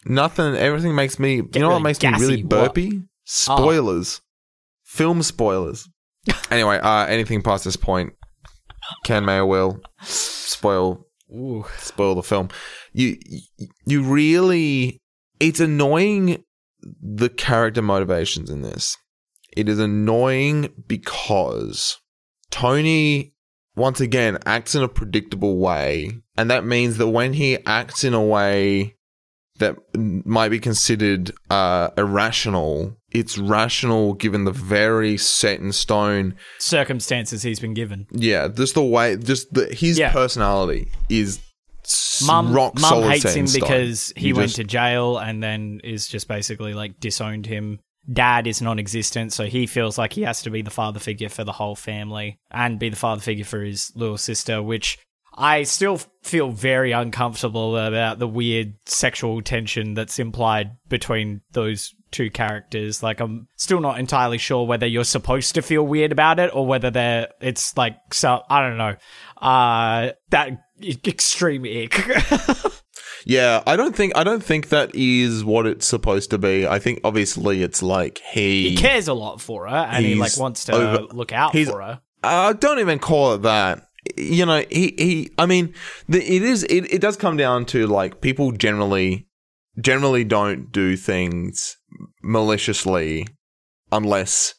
[0.05, 0.55] Nothing.
[0.57, 1.37] Everything makes me.
[1.37, 2.53] you know what really makes me really gassy, what?
[2.55, 2.65] Oh.
[2.67, 3.03] burpy?
[3.25, 4.21] Spoilers.
[4.85, 5.89] Film spoilers.
[6.51, 8.13] anyway, uh, anything past this point,
[9.05, 11.65] can may or will spoil Ooh.
[11.79, 12.49] spoil the film.
[12.93, 13.17] You
[13.87, 15.01] you really.
[15.41, 16.45] It's annoying
[16.83, 18.97] the character motivations in this.
[19.57, 21.99] It is annoying because
[22.51, 23.33] Tony
[23.77, 28.15] once again acts in a predictable way, and that means that when he acts in
[28.15, 28.95] a way
[29.59, 36.35] that might be considered uh, irrational, it's rational given the very set in stone.
[36.59, 38.07] Circumstances he's been given.
[38.11, 40.13] Yeah, just the way, just the his Yeah.
[40.13, 41.39] personality is
[42.27, 45.81] Mum, rock mum solid hates him because he You went just- to jail and then
[45.85, 47.81] is just basically like disowned him.
[48.13, 51.43] Dad is non-existent, so he feels like he has to be the father figure for
[51.43, 54.99] the whole family and be the father figure for his little sister, which
[55.37, 62.31] I still feel very uncomfortable about the weird sexual tension that's implied between those two
[62.31, 63.03] characters.
[63.03, 66.67] Like I'm still not entirely sure whether you're supposed to feel weird about it or
[66.67, 68.97] whether they're it's like so I don't know.
[69.37, 70.61] Uh that
[71.07, 71.95] extreme ick.
[73.27, 76.67] Yeah, I don't think I don't think that is what it's supposed to be.
[76.67, 80.37] I think obviously it's like he, he cares a lot for her and he like
[80.37, 82.01] wants to over- look out for her.
[82.23, 83.89] Uh, don't even call it that.
[84.17, 85.31] You know, he he.
[85.39, 85.73] I mean,
[86.09, 86.65] the, it is.
[86.65, 89.27] It, it does come down to like people generally
[89.81, 91.79] generally don't do things
[92.23, 93.27] maliciously
[93.93, 94.55] unless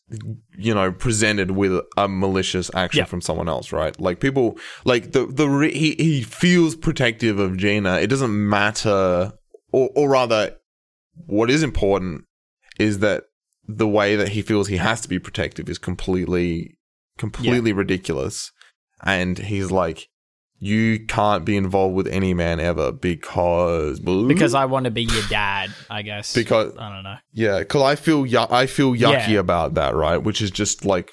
[0.58, 3.06] you know presented with a malicious action Yeah.
[3.06, 4.00] from someone else right?
[4.00, 8.00] Like people like the the re- he he feels protective of Gina.
[8.00, 9.34] It doesn't matter
[9.71, 10.56] or or rather
[11.26, 12.26] what is important
[12.80, 13.24] is that
[13.67, 16.78] the way that he feels he has to be protective is completely
[17.17, 18.52] completely ridiculous.
[19.04, 20.08] And he's like
[20.60, 25.24] you can't be involved with any man ever because Because I want to be your
[25.30, 26.34] dad, I guess.
[26.34, 27.18] Because- I don't know.
[27.34, 29.39] yeah because i feel yu- i feel yucky Yeah.
[29.39, 31.12] about that right which is just like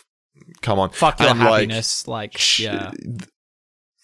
[0.60, 2.06] come on Fuck your And, happiness.
[2.06, 2.92] Like, sh- yeah.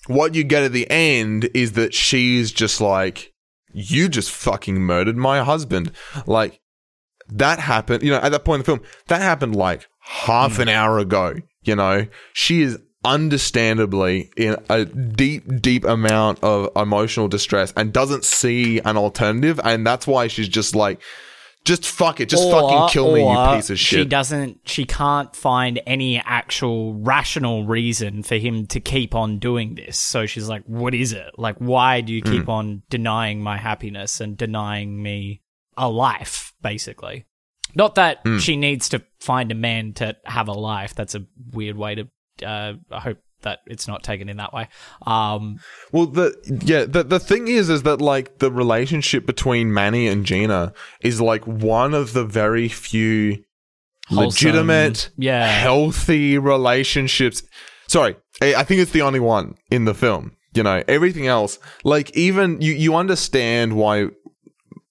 [0.06, 3.32] what you get at the end is that she's just like
[3.72, 5.92] you just fucking murdered my husband
[6.26, 6.60] like
[7.28, 10.62] that happened you know at that point in the film that happened like half hmm.
[10.62, 17.28] an hour ago you know she is understandably in a deep deep amount of emotional
[17.28, 21.00] distress and doesn't see an alternative and that's why she's just like
[21.64, 23.98] just fuck it just Or- fucking kill me you piece of shit.
[24.00, 24.60] She doesn't.
[24.64, 29.98] She can't find any actual rational reason for him to keep on doing this.
[29.98, 31.30] So she's like, "What is it?
[31.36, 32.50] Like, why do you keep Hmm.
[32.50, 35.42] on denying my happiness and denying me
[35.76, 37.26] a life?" Basically,
[37.74, 38.38] not that Hmm.
[38.38, 40.94] she needs to find a man to have a life.
[40.94, 42.08] That's a weird way to.
[42.42, 44.68] Uh, I hope that it's not taken in that way.
[45.06, 45.60] Um,
[45.92, 50.24] Well, the yeah, the the thing is, is that like the relationship between Manny and
[50.26, 53.44] Gina is like one of the very few
[54.08, 55.46] Wholesome, legitimate, yeah.
[55.46, 57.42] healthy relationships.
[57.86, 60.32] Sorry, I think it's the only one in the film.
[60.54, 64.08] You know, everything else, like even you, you understand why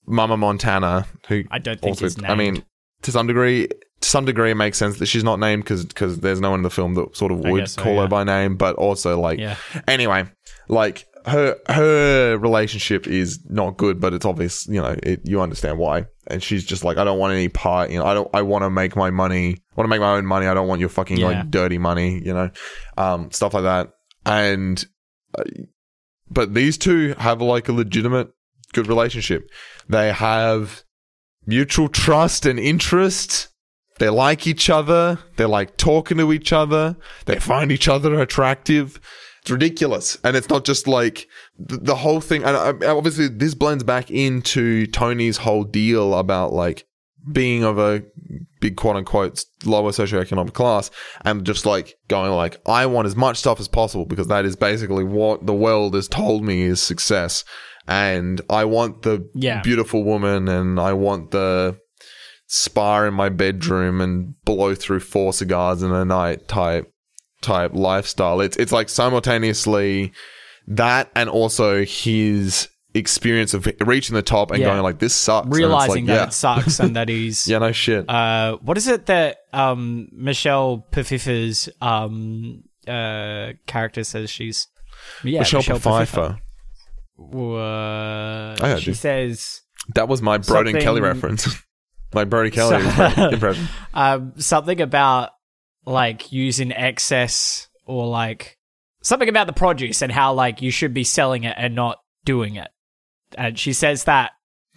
[0.05, 2.65] Mama Montana, who I don't think also, is I mean, named.
[3.01, 3.67] to some degree,
[4.01, 6.63] to some degree, it makes sense that she's not named because there's no one in
[6.63, 8.01] the film that sort of would so, call yeah.
[8.01, 9.55] her by name, but also like yeah,
[9.88, 10.25] anyway,
[10.67, 15.77] like her her relationship is not good, but it's obvious, you know, it, you understand
[15.77, 16.05] why.
[16.27, 18.63] And she's just like, I don't want any part, you know, I don't, I want
[18.63, 20.45] to make my money, I want to make my own money.
[20.47, 21.27] I don't want your fucking Yeah.
[21.27, 22.49] like dirty money, you know,
[22.97, 23.91] um, stuff like that.
[24.25, 24.83] And,
[25.38, 25.43] uh,
[26.29, 28.29] but these two have like a legitimate
[28.73, 29.49] good relationship.
[29.88, 30.83] They have
[31.45, 33.49] mutual trust and interest.
[33.99, 35.19] They like each other.
[35.38, 36.95] They like talking to each other.
[37.25, 38.99] They find each other attractive.
[39.41, 40.17] It's ridiculous.
[40.23, 42.43] And it's not just like the, the whole thing.
[42.43, 46.86] And uh, obviously, this blends back into Tony's whole deal about like
[47.31, 48.03] being of a
[48.62, 50.89] big quote unquote lower socioeconomic class
[51.25, 54.55] and just like going like, I want as much stuff as possible because that is
[54.55, 57.43] basically what the world has told me is success.
[57.88, 59.62] And I want the Yeah.
[59.62, 61.77] beautiful woman and I want the
[62.47, 66.91] spa in my bedroom and blow through four cigars in a night type
[67.41, 68.41] type lifestyle.
[68.41, 70.12] It's it's like simultaneously
[70.67, 74.67] that and also his experience of reaching the top and Yeah.
[74.67, 75.47] going like this sucks.
[75.49, 76.27] Realizing like, that yeah.
[76.27, 78.10] it sucks and that he's yeah, no shit.
[78.10, 84.67] uh, what is it that um, Michelle Pfeiffer's um, uh, character says she's
[85.23, 85.79] yeah Michelle, Pfeiffer.
[85.79, 86.39] Pfeiffer.
[87.19, 89.62] Uh, she says
[89.95, 91.47] That was my Broden Kelly reference.
[92.13, 93.67] my Brody Kelly So- impression.
[93.93, 95.31] um, something about
[95.85, 98.57] like using excess or like
[99.01, 102.55] something about the produce and how like you should be selling it and not doing
[102.55, 102.67] it.
[103.37, 104.31] And she says that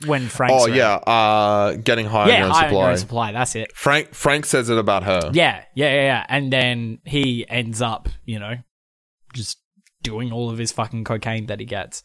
[0.07, 0.53] when Frank.
[0.53, 0.77] Oh around.
[0.77, 2.91] yeah, uh, getting high yeah, on your supply.
[2.91, 3.33] own supply.
[3.33, 3.73] That's it.
[3.77, 5.31] Frank Frank says it about her.
[5.33, 6.27] Yeah, yeah, yeah, yeah.
[6.29, 8.55] And then he ends up, you know,
[9.35, 9.59] just
[10.03, 12.03] doing all of his fucking cocaine that he gets.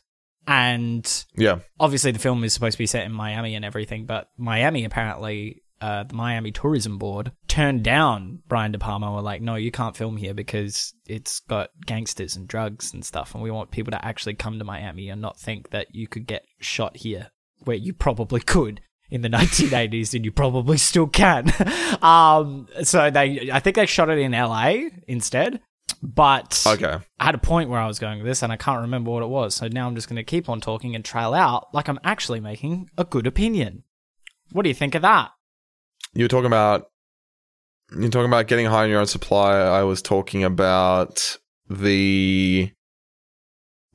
[0.47, 1.59] And Yeah.
[1.79, 5.63] obviously the film is supposed to be set in Miami and everything, but Miami apparently
[5.81, 9.11] uh, the Miami Tourism Board turned down Brian De Palma.
[9.11, 13.33] Were like, no, you can't film here because it's got gangsters and drugs and stuff,
[13.33, 16.27] and we want people to actually come to Miami and not think that you could
[16.27, 17.29] get shot here,
[17.65, 18.81] where you probably could
[19.11, 21.51] in the 1980s, and you probably still can.
[22.01, 25.59] um, so they, I think they shot it in LA instead.
[26.05, 26.99] But Okay.
[27.19, 29.23] I had a point where I was going with this and I can't remember what
[29.23, 29.55] it was.
[29.55, 32.39] So now I'm just going to keep on talking and trail out like I'm actually
[32.39, 33.83] making a good opinion.
[34.51, 35.31] What do you think of that?
[36.13, 36.85] you're talking about
[37.91, 39.51] you're talking about getting high on your own supply.
[39.57, 41.37] I was talking about
[41.69, 42.71] the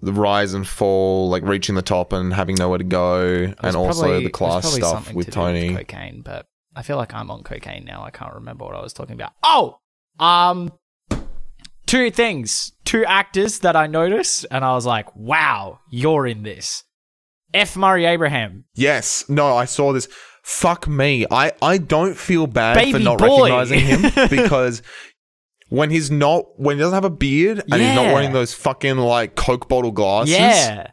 [0.02, 4.02] the rise and fall, like reaching the top and having nowhere to go, and also
[4.02, 5.74] probably- the class stuff with to do with Tony.
[5.74, 8.02] cocaine, but I feel like I'm on cocaine now.
[8.02, 9.32] I can't remember what I was talking about.
[9.42, 9.78] Oh,
[10.18, 10.72] um,
[11.90, 16.84] two things, two actors that I noticed, and I was like, "Wow, you're in this."
[17.52, 17.76] F.
[17.76, 20.06] Murray Abraham, Yes, no, I saw this.
[20.44, 21.26] Fuck me.
[21.30, 23.48] I, I don't feel bad for not boy.
[23.50, 24.82] recognizing him because
[25.68, 28.96] when he's not when he doesn't have a beard and he's not wearing those fucking
[28.98, 30.32] like Coke bottle glasses.
[30.34, 30.92] yeah,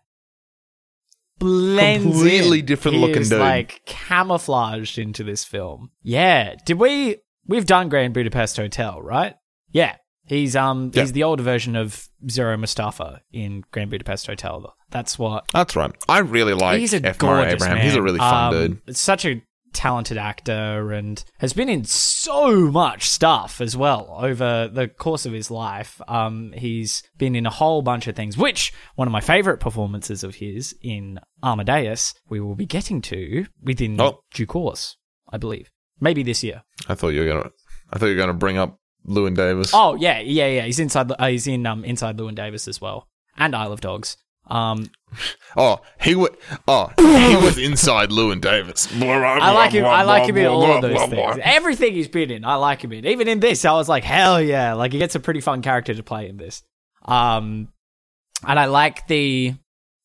[1.39, 2.65] blends Completely in.
[2.65, 3.39] different He looking is, dude.
[3.39, 5.91] like camouflaged into this film.
[6.01, 7.17] Yeah, did we?
[7.45, 9.35] We've done Grand Budapest Hotel, right?
[9.69, 9.95] Yeah,
[10.27, 11.01] he's um Yeah.
[11.01, 14.75] he's the older version of Zero Moustafa in Grand Budapest Hotel.
[14.91, 15.91] That's what That's right.
[16.07, 17.21] I really like he's a F.
[17.21, 17.75] Murray Abraham.
[17.77, 17.83] man.
[17.85, 18.95] He's a really fun Um, dude.
[18.97, 19.41] Such a
[19.73, 25.33] talented actor and has been in so much stuff as well over the course of
[25.33, 26.01] his life.
[26.07, 30.23] Um, he's been in a whole bunch of things, which one of my favorite performances
[30.23, 34.21] of his in Amadeus we will be getting to within Oh.
[34.33, 34.95] due course,
[35.31, 35.69] I believe.
[35.99, 36.63] Maybe this year.
[36.87, 37.49] I thought you were gonna
[37.91, 39.71] I thought you were gonna bring up Llewyn Davis.
[39.73, 40.63] Oh yeah, yeah, yeah.
[40.63, 41.11] He's inside.
[41.17, 44.17] Uh, he's in um inside Llewyn Davis as well, and Isle of Dogs.
[44.49, 44.89] Um,
[45.57, 46.29] Oh, he was.
[46.67, 48.87] Oh, he was inside Llewyn Davis.
[49.01, 49.85] I like him.
[49.85, 51.39] I like him in all of those things.
[51.41, 53.05] Everything he's been in, I like him in.
[53.05, 54.73] Even in this, I was like, hell yeah!
[54.73, 56.61] Like he gets a pretty fun character to play in this.
[57.05, 57.69] Um,
[58.45, 59.55] and I like the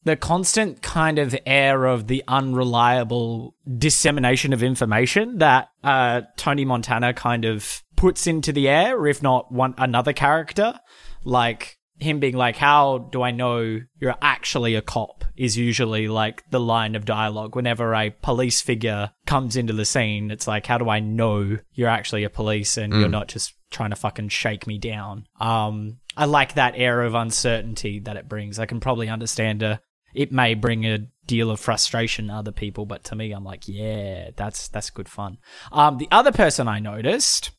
[0.05, 7.15] the constant kind of air of the unreliable dissemination of information that uh, Tony Montana
[7.15, 10.79] kind of puts into the air, if not one another character,
[11.25, 16.43] like him being like, "How do I know you're actually a cop?" is usually like
[16.51, 20.31] the line of dialogue whenever a police figure comes into the scene.
[20.31, 23.91] It's like, "How do I know you're actually a police and you're not just trying
[23.91, 28.59] to fucking shake me down?" Um, I like that air of uncertainty that it brings.
[28.59, 29.81] I can probably understand a
[30.15, 33.69] it may bring a deal of frustration to other people, but to me, I'm like,
[33.69, 35.39] yeah, that's that's good fun.
[35.71, 37.51] Um, the other person I noticed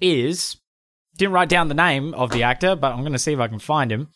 [0.00, 0.56] is
[1.16, 3.48] didn't write down the name of the actor, but I'm going to see if I
[3.48, 4.08] can find him.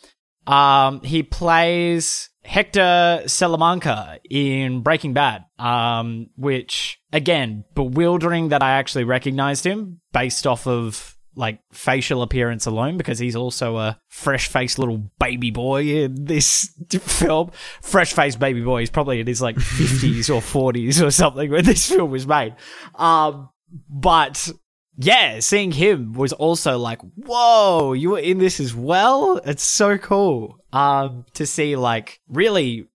[0.47, 9.05] Um, he plays Hector Salamanca in Breaking Bad, um, which again bewildering that I actually
[9.05, 14.79] recognized him based off of like facial appearance alone because he's also a fresh faced
[14.79, 17.51] little baby boy in this film.
[17.81, 18.81] Fresh faced baby boy.
[18.81, 22.55] He's probably in his like 50s or 40s or something when this film was made.
[22.95, 23.49] Um,
[23.89, 24.51] but
[24.97, 29.39] yeah, seeing him was also like, whoa, you were in this as well?
[29.45, 30.59] It's so cool.
[30.73, 32.89] Um, to see like really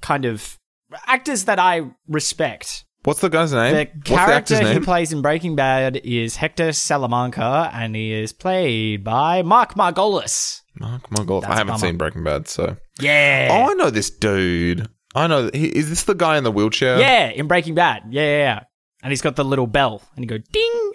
[0.00, 0.58] kind of
[1.06, 3.74] actors that I respect What's the guy's name?
[3.74, 4.84] the the character actor's he name?
[4.84, 10.60] plays in Breaking Bad is Hector Salamanca, and he is played by Mark Margolis.
[10.78, 11.42] Mark Margolis.
[11.42, 12.76] That's I haven't seen Breaking Bad, so.
[13.00, 13.48] Yeah.
[13.50, 14.88] Oh, I know this dude.
[15.14, 15.50] I know.
[15.52, 16.98] He, is this the guy in the wheelchair?
[16.98, 18.02] yeah, in Breaking Bad.
[18.10, 18.60] Yeah, yeah, yeah.
[19.02, 20.92] And he's got the little bell, and he go ding.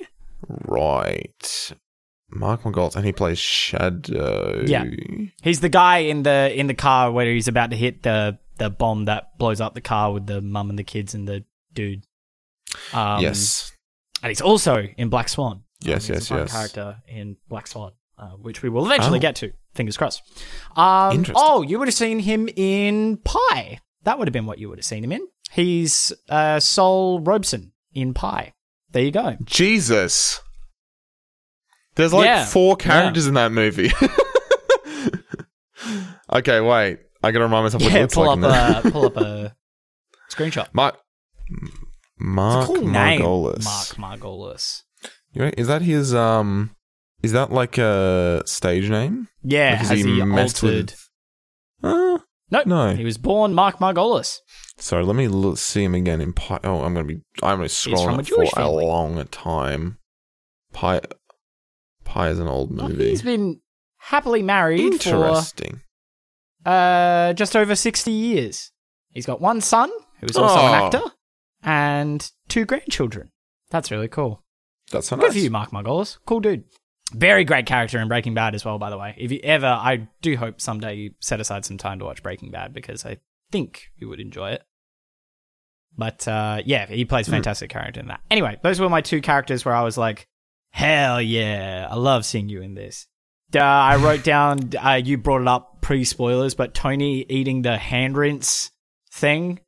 [0.47, 1.73] Right.
[2.29, 4.63] Mark Margolis, and he plays Shadow.
[4.65, 4.85] Yeah.
[5.41, 8.69] He's the guy in the in the car where he's about to hit the the
[8.69, 11.43] bomb that blows up the car with the mum and the kids and the
[11.75, 12.03] dude.
[12.93, 13.71] Um, yes.
[14.23, 15.63] and he's also in Black Swan.
[15.81, 16.51] Yes, Um, he's yes, a yes.
[16.51, 19.21] character in Black Swan, uh, which we will eventually Oh.
[19.21, 19.51] get to.
[19.75, 20.21] Fingers crossed.
[20.75, 23.79] Um, oh, you would have seen him in Pi.
[24.03, 25.27] That would have been what you would have seen him in.
[25.51, 28.53] He's uh, Sol Robeson in Pi.
[28.91, 29.37] There you go.
[29.43, 30.41] Jesus.
[31.95, 33.91] There's like Yeah, four characters in that movie.
[36.33, 36.99] okay, wait.
[37.23, 38.43] I gotta remind myself what it Yeah, looks pull like.
[38.51, 39.55] up a pull up a
[40.31, 40.67] screenshot.
[40.73, 40.97] Mark.
[42.17, 43.63] Mark Margolis.
[43.97, 44.81] Mark Margolis.
[45.33, 46.71] You know, Is that his um?
[47.23, 49.27] Is that like a stage name?
[49.43, 50.93] Yeah, Like, is has he, messed altered?
[51.83, 52.19] Uh,
[52.51, 52.67] Nope.
[52.67, 52.95] No.
[52.95, 54.37] He was born Mark Margolis.
[54.77, 56.59] sorry, let me look, see him again in Pi.
[56.63, 57.21] Oh, I'm gonna be.
[57.41, 59.97] I'm gonna scroll a it Jewish for a long time.
[60.73, 61.01] Pi.
[62.03, 63.09] Pi is an old Well, movie.
[63.09, 63.59] he's been
[63.97, 65.81] happily married for Interesting.
[66.65, 68.71] uh, just over 60 years.
[69.09, 69.89] He's got one son,
[70.21, 70.85] who's also an Oh.
[70.85, 71.01] actor,
[71.65, 73.31] and two grandchildren.
[73.71, 74.43] That's really cool.
[74.91, 75.33] That's so Good nice.
[75.33, 76.17] for you, Mark Margolis.
[76.25, 76.63] Cool dude.
[77.13, 79.15] Very great character in Breaking Bad as well, by the way.
[79.17, 82.51] If you ever, I do hope someday you set aside some time to watch Breaking
[82.51, 83.17] Bad because I
[83.51, 84.63] think you would enjoy it.
[85.97, 87.35] But uh, yeah, he plays a Hmm.
[87.37, 88.21] fantastic character in that.
[88.29, 90.27] Anyway, those were my two characters where I was like,
[90.71, 93.07] hell yeah, I love seeing you in this.
[93.53, 97.77] Uh, I wrote down, uh, you brought it up pre spoilers, but Tony eating the
[97.77, 98.71] hand rinse
[99.11, 99.59] thing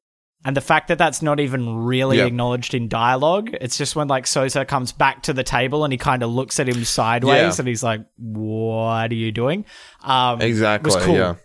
[0.48, 2.28] And the fact that that's not even really Yep.
[2.28, 5.98] acknowledged in dialogue, it's just when like Sosa comes back to the table and he
[5.98, 7.56] kind of looks at him sideways Yeah.
[7.60, 9.66] and he's like, "What are you doing?"
[10.06, 10.94] Um, Exactly.
[11.02, 11.16] cool.
[11.16, 11.36] Yeah.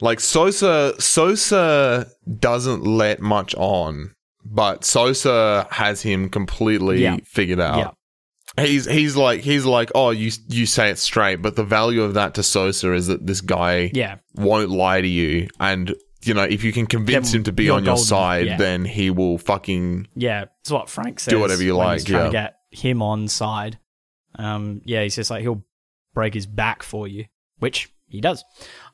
[0.00, 2.06] Like Sosa, Sosa
[2.38, 4.12] doesn't let much on,
[4.44, 7.16] but Sosa has him completely Yeah.
[7.24, 7.78] figured out.
[8.56, 8.64] Yeah.
[8.64, 12.14] He's he's like he's like oh you you say it straight, but the value of
[12.14, 15.92] that to Sosa is that this guy Yeah, won't lie to you, and
[16.26, 18.04] you know if you can convince Then him to be on your golden.
[18.04, 18.56] side, Yeah.
[18.56, 20.44] then he will fucking yeah.
[20.62, 21.32] It's what Frank says.
[21.32, 23.78] Do whatever you like, He's trying to get him on side.
[24.36, 25.64] Um, yeah, he's just like he'll
[26.14, 27.26] break his back for you,
[27.58, 28.44] which he does.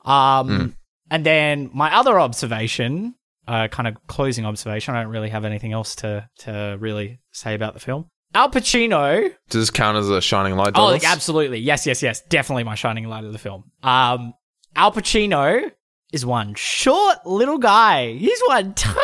[0.05, 0.65] Um, Hmm.
[1.09, 3.15] and then my other observation,
[3.47, 4.95] uh, kind of closing observation.
[4.95, 8.07] I don't really have anything else to to really say about the film.
[8.33, 10.71] Al Pacino does this count as a shining light.
[10.75, 11.59] Oh, like, absolutely.
[11.59, 12.21] Yes, yes, yes.
[12.29, 13.65] Definitely my shining light of the film.
[13.83, 14.33] Um,
[14.75, 15.69] Al Pacino
[16.11, 18.13] is one short little guy.
[18.13, 19.01] He's one tiny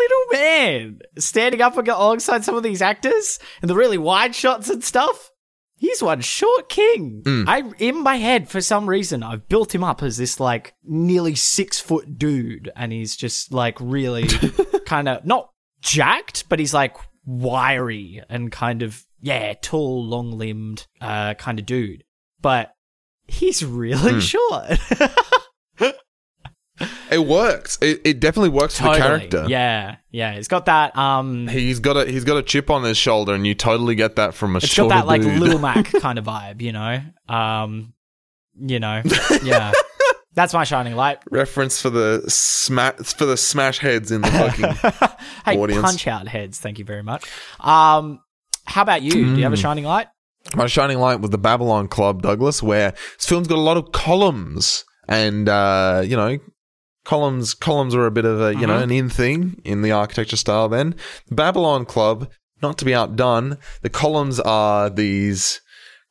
[0.00, 4.82] little man standing up alongside some of these actors and the really wide shots and
[4.82, 5.30] stuff.
[5.76, 7.22] He's one short king.
[7.46, 11.36] I, in my head, for some reason, I've built him up as this like nearly
[11.36, 14.26] six foot dude, and he's just like really
[14.86, 20.86] kind of not jacked, but he's like wiry and kind of yeah, tall, long limbed,
[21.00, 22.02] uh, kind of dude.
[22.40, 22.72] But
[23.28, 24.78] he's really short.
[27.10, 27.78] it works.
[27.80, 29.44] It, it definitely works for the character.
[29.48, 30.34] Yeah, yeah.
[30.34, 30.96] He's got that.
[30.96, 34.16] Um, He's got a he's got a chip on his shoulder, and you totally get
[34.16, 35.40] that from a it's got that like dude.
[35.40, 37.00] Lil Mac kind of vibe, you know.
[37.28, 37.92] Um,
[38.60, 39.02] you know,
[39.42, 39.72] yeah.
[40.34, 41.18] That's my shining light.
[41.30, 44.28] reference for the smash for the smash heads in the
[44.92, 45.18] fucking.
[45.44, 45.82] Hey, Audience.
[45.82, 46.60] punch out heads.
[46.60, 47.24] Thank you very much.
[47.58, 48.20] Um,
[48.64, 49.10] how about you?
[49.12, 49.42] Do you Mm.
[49.42, 50.06] have a shining light?
[50.54, 53.90] My shining light was the Babylon Club, Douglas, where this film's got a lot of
[53.92, 56.38] columns, and uh, you know,
[57.08, 58.82] columns columns were a bit of a you know Mm-hmm.
[58.82, 60.68] an in thing in the architecture style.
[60.68, 60.94] Then
[61.30, 62.30] Babylon Club,
[62.62, 65.60] not to be outdone, the columns are these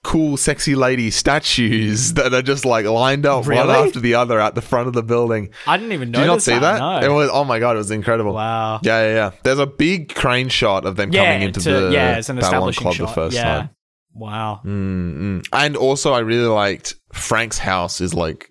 [0.03, 4.55] cool, sexy lady statues that are just like lined up one after the other at
[4.55, 5.49] the front of the building.
[5.67, 6.19] I didn't even know.
[6.19, 6.79] Did you not see that?
[6.79, 6.99] No.
[7.07, 8.33] It was oh my god, it was incredible.
[8.33, 8.79] wow.
[8.83, 9.31] Yeah, yeah, yeah.
[9.43, 12.37] There's a big crane shot of them Yeah, coming into to- the yeah, it's an
[12.37, 13.07] Babylon establishing Club shot.
[13.07, 13.43] the first yeah.
[13.43, 13.69] time.
[14.13, 14.61] Wow.
[14.65, 15.47] Mm-mm.
[15.53, 18.01] And also, I really liked Frank's house.
[18.01, 18.49] Is like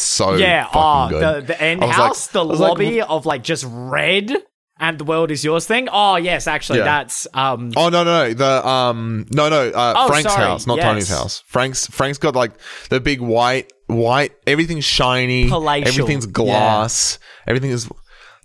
[0.00, 0.66] so yeah.
[0.72, 1.46] Oh, good.
[1.46, 4.32] the the end was like- house, the was like, lobby of like just red
[4.80, 5.88] and the world is yours thing.
[5.90, 6.84] Oh yes, actually, Yeah.
[6.84, 7.72] that's um.
[7.76, 10.84] Oh no no no the um no no uh, Oh, Frank's sorry, house not yes.
[10.84, 12.52] Tony's house Frank's Frank's got like
[12.88, 15.88] the big white white everything's shiny Palatial.
[15.88, 17.88] everything's glass everything is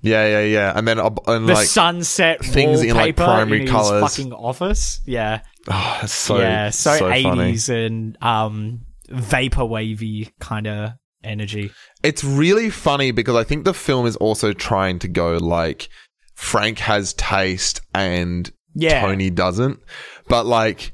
[0.01, 3.61] yeah yeah yeah and then uh, and the like sunset things in, like, primary in
[3.63, 4.01] his colours.
[4.01, 5.01] fucking office.
[5.05, 10.91] Yeah, oh, so yeah, so so eighties and um vapor wavy kind of
[11.23, 11.71] energy.
[12.03, 15.89] it's really funny because I think the film is also trying to go like
[16.35, 19.01] Frank has taste and Yeah.
[19.01, 19.79] Tony doesn't,
[20.27, 20.93] but like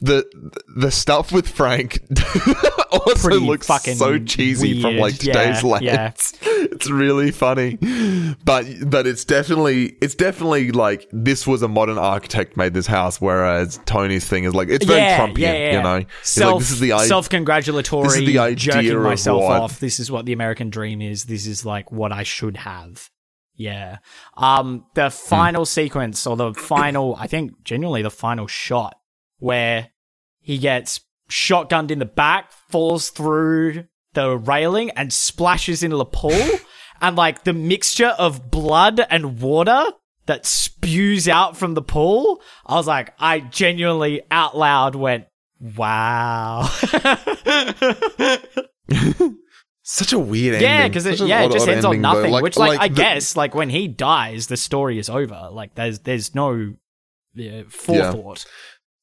[0.00, 0.24] the
[0.76, 2.00] the stuff with Frank
[3.06, 5.82] also looks fucking so cheesy from like today's Yeah, lens.
[5.84, 6.12] yeah.
[6.72, 7.76] It's really funny,
[8.44, 13.20] but but it's definitely it's definitely like this was a modern architect made this house,
[13.20, 16.04] whereas Tony's thing is like it's very yeah, Trumpian, yeah, you know.
[16.22, 18.08] Self, like this is the i- self-congratulatory.
[18.08, 19.80] this is the idea jerking of myself what- off.
[19.80, 21.24] This is what the American dream is.
[21.24, 23.10] This is like what I should have.
[23.54, 23.98] Yeah.
[24.36, 28.96] Um, the final sequence or the final, I think genuinely the final shot
[29.38, 29.90] where
[30.40, 31.00] he gets
[31.32, 36.48] shotgunned in the back, falls through the railing and splashes into the pool
[37.00, 39.84] and like the mixture of blood and water
[40.26, 42.40] that spews out from the pool.
[42.66, 45.24] I was like, I genuinely out loud went,
[45.60, 46.68] wow.
[49.84, 50.68] Such a weird ending.
[50.70, 52.22] Yeah, because it, Such yeah, it odd- just odd ends on ending, though.
[52.22, 52.42] nothing.
[52.42, 55.48] which, like, I the- guess, like when he dies, the story is over.
[55.50, 56.74] Like, there's there's no
[57.38, 58.44] uh, forethought.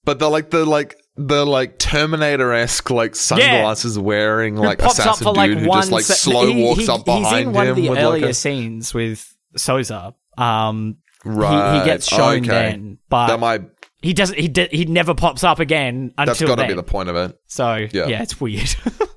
[0.06, 5.06] But the like the like the like Terminator esque like sunglasses wearing like pops up
[5.08, 7.48] assassin for like dude who just like se- slow he- walks he- up behind He's
[7.48, 10.16] in one him of the earlier like a scenes with Souza.
[10.38, 11.74] Um, right.
[11.74, 12.48] he, he gets shown okay.
[12.48, 13.64] then, but That might
[14.02, 14.40] he doesn't.
[14.40, 17.18] He di- he never pops up again until that's got to be the point of
[17.18, 17.38] it.
[17.48, 18.08] so Yeah.
[18.08, 18.22] yeah.
[18.24, 18.74] it's weird.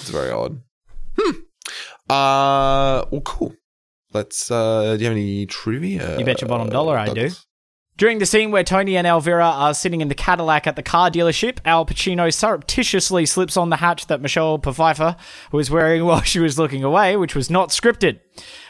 [0.00, 0.60] It's very odd.
[1.16, 1.30] Hmm.
[2.10, 3.04] Uh.
[3.10, 3.54] Well, cool.
[4.12, 4.50] Let's.
[4.50, 4.96] Uh.
[4.96, 6.18] Do you have any trivia?
[6.18, 7.30] You bet your bottom dollar I do.
[7.98, 11.10] During the scene where Tony and Elvira are sitting in the Cadillac at the car
[11.10, 15.16] dealership, Al Pacino surreptitiously slips on the hat that Michelle Pfeiffer
[15.50, 18.20] was wearing while she was looking away, which was not scripted.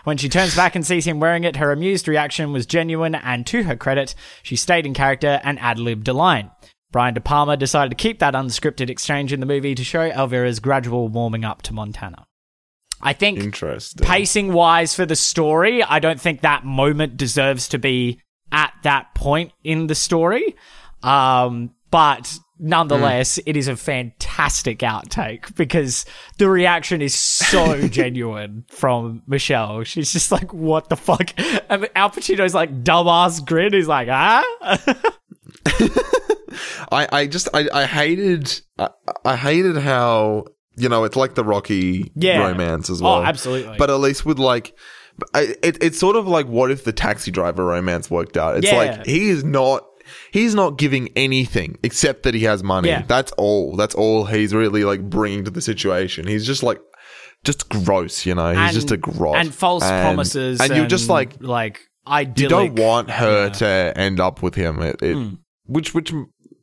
[0.04, 3.44] When she turns back and sees him wearing it, her amused reaction was genuine, and
[3.48, 4.14] to her credit,
[4.44, 6.52] she stayed in character and ad-libbed a line.
[6.92, 10.60] Brian De Palma decided to keep that unscripted exchange in the movie to show Elvira's
[10.60, 12.26] gradual warming up to Montana.
[13.02, 13.40] I think
[14.02, 18.20] pacing wise for the story, I don't think that moment deserves to be
[18.52, 20.56] at that point in the story.
[21.02, 26.04] Um, but nonetheless, it is a fantastic outtake because
[26.38, 29.84] the reaction is so genuine from Michelle.
[29.84, 31.30] She's just like, what the fuck?
[31.70, 33.72] And Al Pacino's like, dumbass grin.
[33.72, 34.42] He's like, ah?
[36.92, 38.88] I, I just I, I hated I,
[39.24, 40.44] I hated how
[40.76, 42.46] you know it's like the Rocky Yeah.
[42.46, 43.16] romance as well.
[43.16, 43.76] Oh, absolutely.
[43.78, 44.74] But at least with like,
[45.34, 48.56] it, it's sort of like what if the taxi driver romance worked out?
[48.58, 48.76] It's Yeah.
[48.76, 49.84] like he is not.
[50.30, 52.88] He's not giving anything except that he has money.
[52.90, 53.02] Yeah.
[53.08, 53.74] That's all.
[53.74, 56.28] That's all he's really like bringing to the situation.
[56.28, 56.78] He's just like,
[57.44, 58.50] just gross, you know.
[58.50, 60.60] He's And- just a gross and false And- promises.
[60.60, 61.80] and, you're just like, like,
[62.36, 63.52] you don't want her Yeah.
[63.52, 64.80] To end up with him.
[64.80, 65.34] It, it hmm.
[65.64, 66.12] which which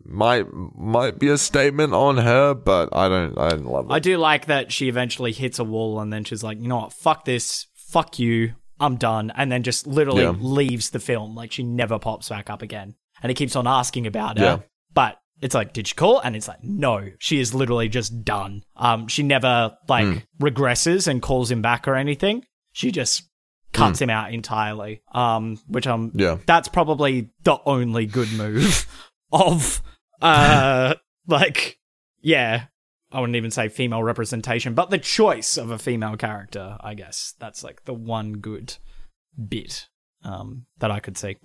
[0.06, 3.94] might might be a statement on her, but I don't I don't love it.
[3.94, 6.78] I do like that she eventually hits a wall and then she's like, you know
[6.78, 9.32] what, fuck this, fuck you, I'm done.
[9.36, 10.34] And then just literally Yeah.
[10.38, 11.36] leaves the film.
[11.36, 12.96] Like she never pops back up again.
[13.22, 14.44] And he keeps on asking about her.
[14.44, 14.60] Yeah.
[14.94, 16.20] But it's like, did she call?
[16.20, 18.64] And it's like, no, she is literally just done.
[18.76, 20.18] Um, she never like Hmm.
[20.46, 22.44] regresses and calls him back or anything.
[22.74, 23.30] She just
[23.74, 25.02] cuts him out entirely.
[25.14, 26.20] Um, which I'm Hmm.
[26.20, 26.38] yeah.
[26.46, 28.88] that's probably the only good move
[29.32, 29.82] of
[30.22, 30.94] uh
[31.28, 31.78] like
[32.22, 32.66] yeah
[33.14, 37.34] i wouldn't even say female representation but the choice of a female character i guess
[37.40, 38.76] that's like the one good
[39.48, 39.88] bit
[40.24, 41.38] um that i could see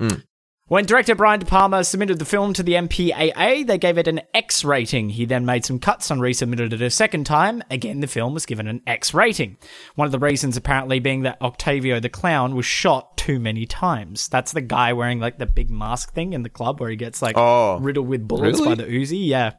[0.69, 4.21] when director Brian De Palma submitted the film to the MPAA, they gave it an
[4.35, 5.09] X rating.
[5.09, 7.63] He then made some cuts and resubmitted it a second time.
[7.71, 9.57] Again, the film was given an X rating.
[9.95, 14.29] One of the reasons apparently being that Octavio the Clown was shot too many times.
[14.29, 17.23] That's the guy wearing like the big mask thing in the club where he gets
[17.23, 18.75] like Oh, riddled with bullets really?
[18.77, 19.27] by the Uzi.
[19.27, 19.53] Yeah.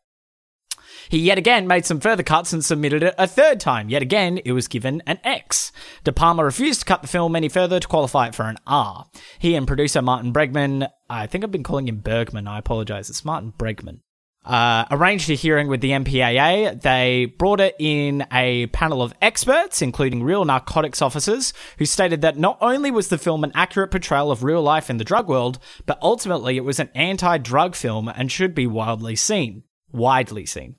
[1.10, 3.90] He yet again made some further cuts and submitted it a third time.
[3.90, 5.72] Yet again, it was given an X.
[6.04, 9.08] De Palma refused to cut the film any further to qualify it for an R.
[9.40, 13.26] He and producer Martin Bregman, I think I've been calling him Bergman, I apologize, it's
[13.26, 14.02] Martin Bregman,
[14.46, 16.82] uh, arranged a hearing with the MPAA.
[16.82, 22.38] They brought it in a panel of experts, including real narcotics officers, who stated that
[22.38, 25.60] not only was the film an accurate portrayal of real life in the drug world,
[25.86, 29.64] but ultimately it was an anti-drug film and should be wildly seen.
[29.92, 30.76] Widely seen.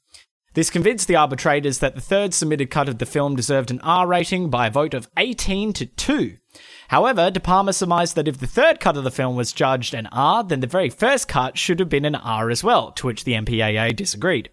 [0.55, 4.05] This convinced the arbitrators that the third submitted cut of the film deserved an R
[4.07, 6.36] rating by a vote of 18 to 2.
[6.88, 10.09] However, De Palma surmised that if the third cut of the film was judged an
[10.11, 13.22] R, then the very first cut should have been an R as well, to which
[13.22, 14.51] the MPAA disagreed.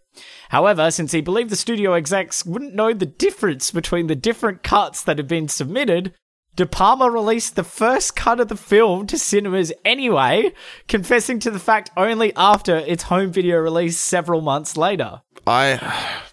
[0.49, 5.01] However, since he believed the studio execs wouldn't know the difference between the different cuts
[5.01, 6.13] that had been submitted,
[6.57, 10.51] De Palma released the first cut of the film to cinemas anyway,
[10.87, 15.21] confessing to the fact only after its home video release several months later.
[15.49, 16.23] I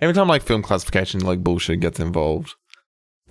[0.00, 2.54] every time like film classification like bullshit gets involved,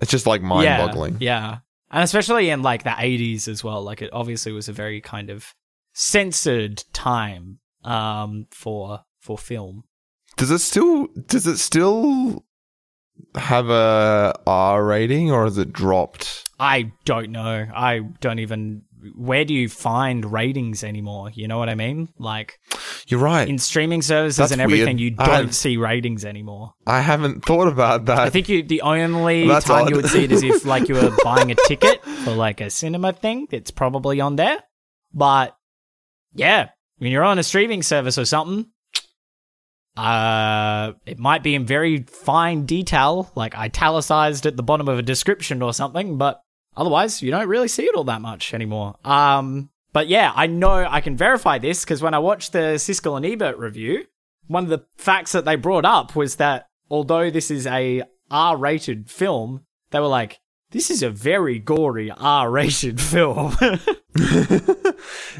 [0.01, 1.18] it's just like mind boggling.
[1.20, 1.57] Yeah, yeah.
[1.91, 3.84] And especially in like the 80s as well.
[3.84, 5.53] Like it obviously was a very kind of
[5.93, 9.84] censored time um for for film.
[10.38, 12.45] Does it still does it still
[13.36, 16.49] have a R rating or has it dropped?
[16.59, 17.68] I don't know.
[17.74, 18.84] I don't even
[19.16, 21.32] where do you find ratings anymore?
[21.34, 22.10] You know what I mean?
[22.18, 22.60] Like
[23.08, 23.47] You're right.
[23.47, 24.99] in streaming services That's and everything, weird.
[24.99, 26.74] you don't see ratings anymore.
[26.88, 28.20] I haven't thought about that.
[28.20, 29.89] I think you the only That's time odd.
[29.89, 32.70] you would see it is if like you were buying a ticket for like a
[32.70, 33.47] cinema thing.
[33.51, 34.60] It's probably on there.
[35.14, 35.56] But
[36.34, 38.72] yeah, when you're on a streaming service or something,
[39.97, 45.01] uh, it might be in very fine detail, like italicized at the bottom of a
[45.01, 46.18] description or something.
[46.18, 46.41] But
[46.78, 48.96] otherwise, you don't really see it all that much anymore.
[49.06, 53.16] Um, but yeah, I know I can verify this because when I watched the Siskel
[53.18, 54.06] and Ebert review,
[54.48, 59.10] one of the facts that they brought up was that although this is a R-rated
[59.10, 59.62] film,
[59.92, 60.40] they were like,
[60.72, 63.56] "This is a very gory R-rated film."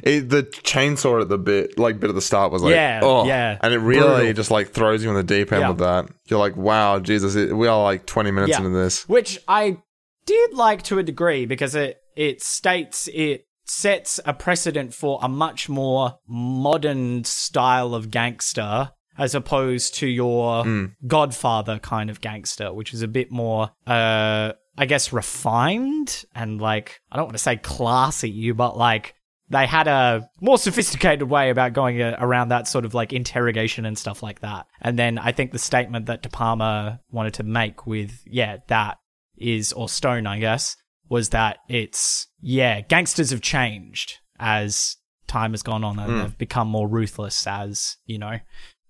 [0.04, 3.26] it, the chainsaw at the bit, like bit at the start, was like, Yeah, oh,
[3.26, 3.58] yeah.
[3.62, 4.34] and it really Brutal.
[4.34, 5.70] just like throws you in the deep end Yeah.
[5.70, 6.08] with that.
[6.28, 8.58] You're like, wow, Jesus, it, we are like 20 minutes Yeah.
[8.60, 9.08] into this.
[9.08, 9.78] which I
[10.26, 15.30] did like to a degree because it it states it sets a precedent for a
[15.30, 20.66] much more modern style of gangster as opposed to your
[21.08, 27.02] Godfather kind of gangster, which is a bit more uh I guess refined and like
[27.12, 29.16] I don't want to say classy, you but like
[29.50, 33.86] they had a more sophisticated way about going uh, around that sort of like interrogation
[33.86, 34.66] and stuff like that.
[34.82, 38.98] And then I think the statement that De Palma wanted to make with, yeah, that
[39.38, 40.76] is, or Stone, I guess,
[41.10, 46.68] was that it's, yeah, gangsters have changed as time has gone on and they've become
[46.68, 48.38] more ruthless as, you know,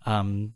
[0.05, 0.53] um,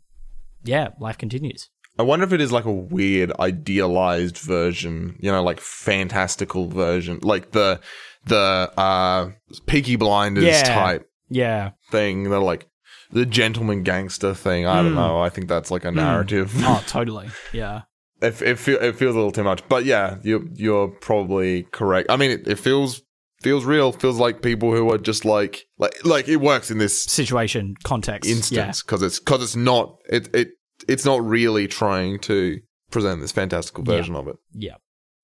[0.64, 1.68] yeah, life continues.
[1.98, 7.18] I wonder if it is like a weird idealized version, you know, like fantastical version,
[7.22, 7.80] like the
[8.26, 9.30] the uh
[9.66, 10.62] Peaky Blinders Yeah.
[10.74, 11.70] type Yeah.
[11.90, 12.24] thing.
[12.30, 12.66] They're like
[13.10, 14.66] the gentleman gangster thing.
[14.66, 14.96] I don't Mm.
[14.96, 15.20] know.
[15.20, 16.52] I think that's like a narrative.
[16.58, 17.28] Oh, totally.
[17.52, 17.82] Yeah.
[18.22, 22.10] It it, feel, it feels a little too much, but yeah, you you're probably correct.
[22.10, 23.02] I mean, it, it feels
[23.42, 23.92] feels real.
[23.92, 28.30] Feels like people who are just like like like it works in this Situation, context.
[28.30, 30.48] instance because it's because it's not it it
[30.88, 32.60] it's not really trying to
[32.90, 34.36] present this fantastical version of it.
[34.52, 34.76] Yeah.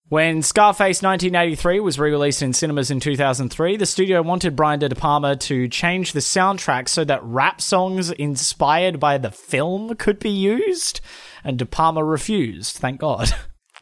[0.08, 4.88] When Scarface 1983 was re released in cinemas in 2003, the studio wanted Brian De
[4.94, 10.30] Palma to change the soundtrack so that rap songs inspired by the film could be
[10.30, 11.00] used,
[11.42, 13.30] and De Palma refused, thank God.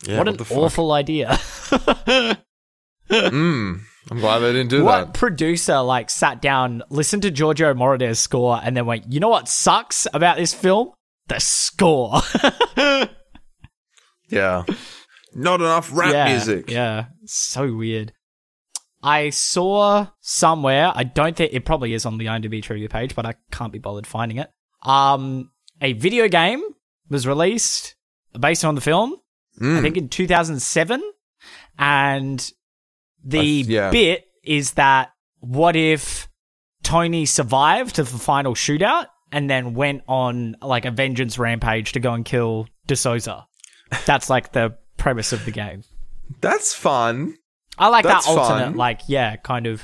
[0.07, 1.39] Yeah, what an awful idea.
[3.11, 5.15] Mm, I'm glad they didn't do What that.
[5.15, 9.49] producer like sat down, listened to Giorgio Moroder's score, and then went, "You know what
[9.49, 10.91] sucks about this film?
[11.29, 12.21] The score."
[14.31, 14.65] Yeah,
[15.35, 16.71] not enough rap yeah, music.
[16.71, 18.13] Yeah, so weird.
[19.03, 20.91] I saw somewhere.
[20.95, 23.79] I don't think it probably is on the IMDb trivia page, but I can't be
[23.79, 24.51] bothered finding it.
[24.83, 26.63] Um, a video game
[27.11, 27.97] was released
[28.39, 29.17] based on the film.
[29.61, 29.79] Mm.
[29.79, 31.03] I think in 2007,
[31.79, 32.51] and
[33.23, 33.91] the I- yeah.
[33.91, 35.11] bit is that
[35.41, 36.29] what if
[36.83, 42.01] Tony survived to the final shootout and then went on like a vengeance rampage to
[42.01, 43.45] go and kill DeSouza?
[44.07, 45.83] That's like the premise of the game.
[46.41, 47.37] That's fun.
[47.77, 48.77] I like That's that alternate, fun.
[48.77, 49.83] like yeah, kind of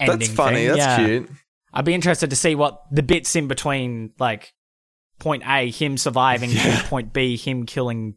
[0.00, 0.18] ending.
[0.20, 0.56] That's funny.
[0.56, 0.68] thing.
[0.68, 1.06] That's Yeah.
[1.06, 1.30] cute.
[1.74, 4.52] I'd be interested to see what the bits in between, like
[5.18, 6.78] point A, him surviving, Yeah.
[6.80, 8.14] to point B, him killing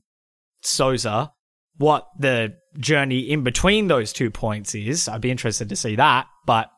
[0.63, 1.33] Souza.
[1.77, 5.07] What the journey in between those two points is.
[5.07, 6.27] I'd be interested to see that.
[6.45, 6.69] But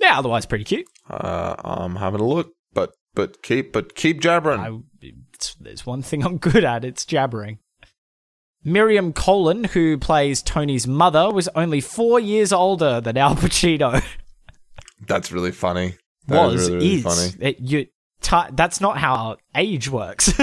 [0.00, 0.86] yeah, otherwise pretty cute.
[1.08, 4.60] Uh, I'm having a look, but but keep but keep jabbering.
[4.60, 4.78] I,
[5.32, 6.84] it's, there's one thing I'm good at.
[6.84, 7.58] It's jabbering.
[8.64, 14.02] Miriam Colón, who plays Tony's mother, was only four years older than Al Pacino.
[15.06, 15.96] That's really funny.
[16.28, 17.32] That was is really, really is funny.
[17.50, 17.86] It- you
[18.22, 20.32] ti that's not how age works.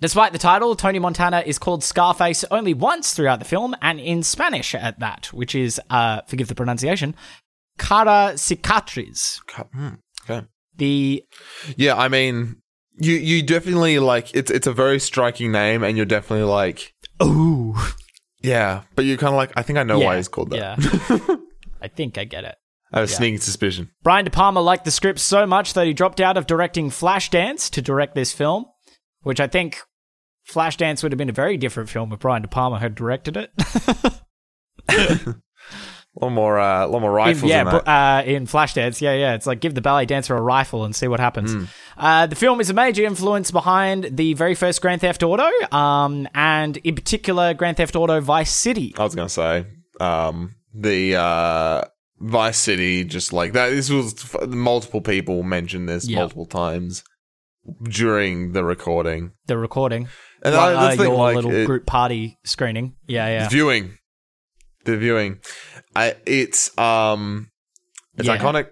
[0.00, 4.22] Despite the title, Tony Montana is called Scarface only once throughout the film, and in
[4.22, 7.14] Spanish at that, which is, uh, forgive the pronunciation,
[7.78, 9.40] cara cicatriz.
[9.72, 9.88] Hmm,
[10.28, 10.46] Okay.
[10.76, 11.24] The
[11.76, 12.56] Yeah, I mean,
[12.98, 17.74] you you definitely like it's it's a very striking name, and you're definitely like, ooh,
[18.42, 20.58] yeah, but you're kind of like, I think I know why Yeah, he's called that.
[20.58, 21.36] Yeah,
[21.82, 22.56] I think I get it.
[22.92, 23.90] I have a sneaking suspicion.
[24.02, 27.68] Brian De Palma liked the script so much that he dropped out of directing Flashdance
[27.70, 28.64] to direct this film,
[29.22, 29.80] which I think
[30.48, 33.50] Flashdance would have been a very different film if Brian De Palma had directed it.
[36.16, 37.50] A little more, uh, a little more rifles.
[37.50, 37.84] yeah, in that.
[37.84, 39.34] but, uh, in Flashdance, yeah, yeah.
[39.34, 41.52] It's like give the ballet dancer a rifle and see what happens.
[41.52, 41.64] Hmm.
[41.98, 46.26] Uh, the film is a major influence behind the very first Grand Theft Auto, um,
[46.34, 48.94] and in particular Grand Theft Auto Vice City.
[48.96, 49.66] I was gonna say,
[50.00, 51.82] um, the uh,
[52.18, 53.68] Vice City, just like that.
[53.68, 54.14] This was
[54.48, 56.20] multiple people mentioned this Yeah.
[56.20, 57.04] multiple times
[57.82, 59.32] during the recording.
[59.46, 60.08] The recording,
[60.42, 62.94] And I, uh, that's thing, your like, little it- group party screening.
[63.06, 63.48] Yeah, yeah.
[63.48, 63.98] viewing,
[64.86, 65.38] the viewing.
[65.94, 67.50] I, it's um,
[68.16, 68.38] it's Yeah.
[68.38, 68.68] iconic.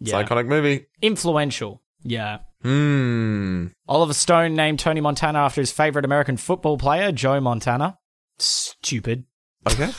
[0.00, 0.18] It's yeah.
[0.20, 0.86] an iconic movie.
[1.02, 1.82] Influential.
[2.02, 2.38] Yeah.
[2.62, 3.66] Hmm.
[3.88, 7.98] Oliver Stone named Tony Montana after his favorite American football player, Joe Montana.
[8.38, 9.24] Stupid.
[9.68, 9.90] Okay.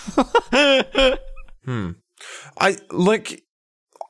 [1.66, 1.92] hmm.
[2.60, 3.44] I like,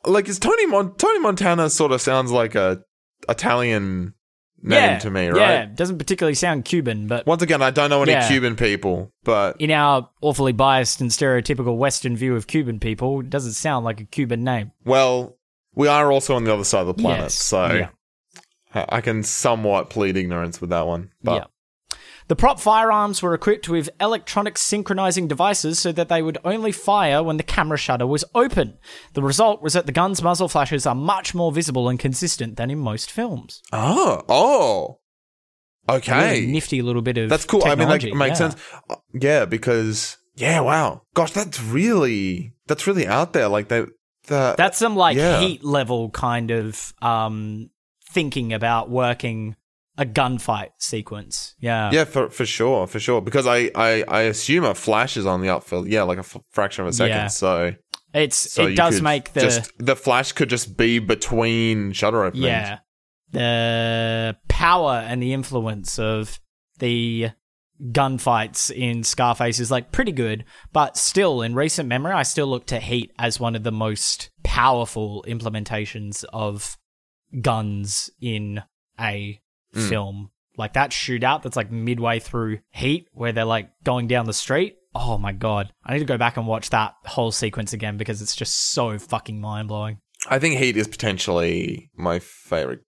[0.06, 2.82] like is Tony Mon- Tony Montana sort of sounds like a
[3.30, 4.14] Italian
[4.62, 5.40] name yeah, to me, right?
[5.40, 8.28] Yeah, doesn't particularly sound Cuban, but Once again, I don't know any Yeah.
[8.28, 13.30] Cuban people, but in our awfully biased and stereotypical Western view of Cuban people, it
[13.30, 14.72] doesn't sound like a Cuban name.
[14.86, 15.36] well,
[15.76, 17.34] we are also on the other side of the planet, Yes.
[17.36, 18.86] so Yeah.
[18.90, 21.12] I can somewhat plead ignorance with that one.
[21.24, 21.44] But yeah.
[22.28, 27.24] The prop firearms were equipped with electronic synchronizing devices so that they would only fire
[27.24, 28.78] when the camera shutter was open.
[29.14, 32.70] The result was that the gun's muzzle flashes are much more visible and consistent than
[32.70, 33.62] in most films.
[33.72, 35.00] oh, oh,
[35.90, 37.64] okay, Really nifty little bit of That's cool.
[37.66, 38.50] I mean, that makes yeah.
[38.50, 38.56] sense.
[38.90, 43.48] Uh, Yeah, because yeah, wow, gosh, that's really that's really out there.
[43.48, 43.88] Like that,
[44.28, 45.40] That's some like Yeah.
[45.40, 47.70] heat level kind of um
[48.10, 49.56] thinking about working
[49.98, 51.56] a gunfight sequence.
[51.60, 51.92] Yeah.
[51.92, 53.22] yeah, for for sure, for sure.
[53.22, 55.90] Because I I, I assume a flash is on the upfield.
[55.90, 57.16] Yeah, like a f- fraction of a second.
[57.18, 57.28] Yeah.
[57.28, 57.74] So
[58.14, 62.46] It's so it does make the just the flash could just be between shutter openings.
[62.46, 62.80] yeah
[63.32, 66.40] the power and the influence of
[66.80, 67.30] the
[67.92, 72.66] gunfights in Scarface is like pretty good, but still in recent memory I still look
[72.68, 76.78] to Heat as one of the most powerful implementations of
[77.42, 78.64] guns in
[79.00, 79.40] a
[79.76, 79.90] Mm.
[79.90, 80.32] film.
[80.58, 84.76] Like that shootout that's like midway through Heat, where they're like going down the street.
[84.96, 88.22] Oh my god, I need to go back and watch that whole sequence again because
[88.22, 90.00] it's just so fucking mind blowing.
[90.28, 92.80] I think Heat is potentially my favorite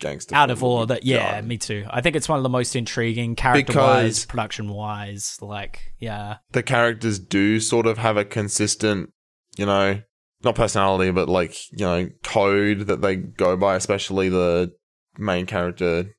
[0.00, 0.34] gangster.
[0.34, 1.48] Out of all that, yeah, done.
[1.48, 1.86] me too.
[1.88, 5.38] I think it's one of the most intriguing character wise production wise.
[5.40, 9.10] Like, yeah, the characters do sort of have a consistent,
[9.56, 10.02] you know,
[10.42, 14.72] not personality, but like, you know, code that they go by, especially the
[15.16, 16.14] main character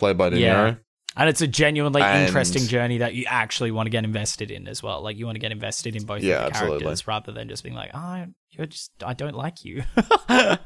[0.00, 0.40] played by De Niro.
[0.40, 0.74] Yeah.
[1.16, 4.66] And it's a genuinely And- interesting journey that you actually want to get invested in
[4.68, 5.02] as well.
[5.02, 6.78] Like you want to get invested in both Yeah, of the absolutely.
[6.80, 9.82] characters rather than just being like, oh, you're just, I don't like you.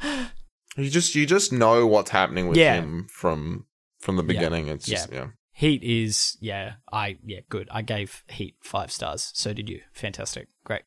[0.77, 2.75] You just you just know what's happening with Yeah.
[2.81, 3.67] him from
[4.01, 4.67] from the beginning.
[4.67, 5.29] It's just yeah.
[5.53, 7.69] Heat is, yeah, I, yeah, good.
[7.71, 9.31] I gave Heat five stars.
[9.35, 9.83] So did you.
[9.93, 10.49] Fantastic.
[10.65, 10.83] Great.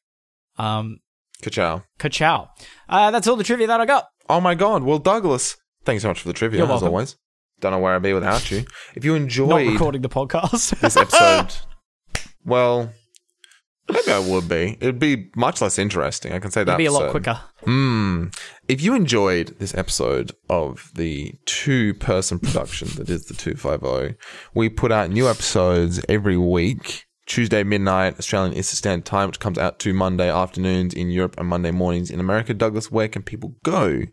[0.58, 1.00] Um,
[1.42, 1.84] Ka-chow.
[2.00, 2.50] ka-chow.
[2.90, 4.10] Uh, that's all the trivia that I got.
[4.28, 4.84] Oh my god.
[4.84, 7.16] Well, Douglas, thanks so much for the trivia, as always.
[7.60, 8.66] Don't know where I'd be without you.
[8.96, 10.80] If you Not enjoyed recording the podcast.
[10.80, 11.56] this episode,
[12.46, 12.92] well,
[13.90, 14.78] maybe I would be.
[14.80, 16.34] It'd be much less interesting.
[16.34, 16.72] I can say that.
[16.74, 17.12] It'd be a lot certain.
[17.24, 17.40] quicker.
[17.64, 18.26] Hmm.
[18.68, 24.16] If you enjoyed this episode of the two person production that is the 250,
[24.54, 27.07] we put out new episodes every week.
[27.28, 31.48] Tuesday midnight, Australian Eastern Standard Time, which comes out to Monday afternoons in Europe and
[31.48, 32.54] Monday mornings in America.
[32.54, 34.04] Douglas, where can people go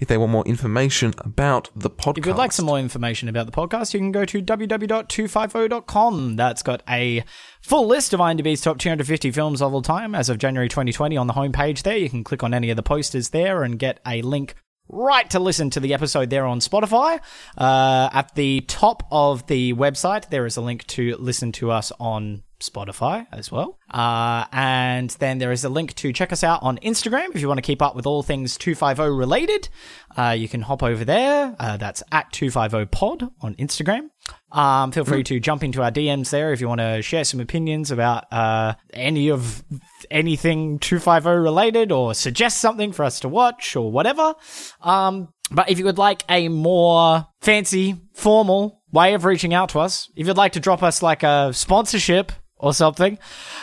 [0.00, 2.18] if they want more information about the podcast?
[2.18, 6.36] If you'd like some more information about the podcast, you can go to www.250.com.
[6.36, 7.22] That's got a
[7.62, 11.28] full list of IMDb's top 250 films of all time as of January 2020 on
[11.28, 11.96] the homepage there.
[11.96, 14.56] You can click on any of the posters there and get a link
[14.88, 17.20] right to listen to the episode there on Spotify.
[17.56, 21.92] Uh, at the top of the website, there is a link to listen to us
[21.98, 23.78] on Spotify as well.
[23.90, 27.48] Uh, and then there is a link to check us out on Instagram if you
[27.48, 29.68] want to keep up with all things 250 related.
[30.16, 31.54] Uh, you can hop over there.
[31.58, 34.08] Uh, that's at 250pod on Instagram.
[34.52, 37.40] Um, feel free to jump into our DMs there if you want to share some
[37.40, 39.64] opinions about uh, any of
[40.10, 44.34] anything 250 related or suggest something for us to watch or whatever.
[44.80, 49.80] Um, but if you would like a more fancy, formal way of reaching out to
[49.80, 52.32] us, if you'd like to drop us like a sponsorship
[52.64, 53.18] or something,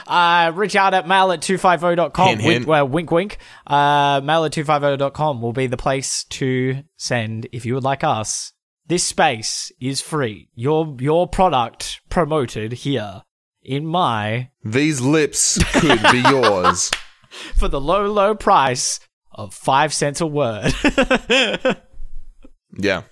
[0.06, 2.28] uh, reach out at mail at 250.com.
[2.28, 2.90] Hint, Wink, hint.
[2.92, 3.38] wink, wink.
[3.66, 8.54] Uh, mail at 250.com will be the place to send if you would like us.
[8.88, 10.50] This space is free.
[10.54, 13.24] Your, your product promoted here
[13.64, 16.92] in my, These lips could be yours.
[17.56, 19.00] for the low, low price
[19.32, 20.74] of five cents a word.
[22.78, 23.04] Yeah.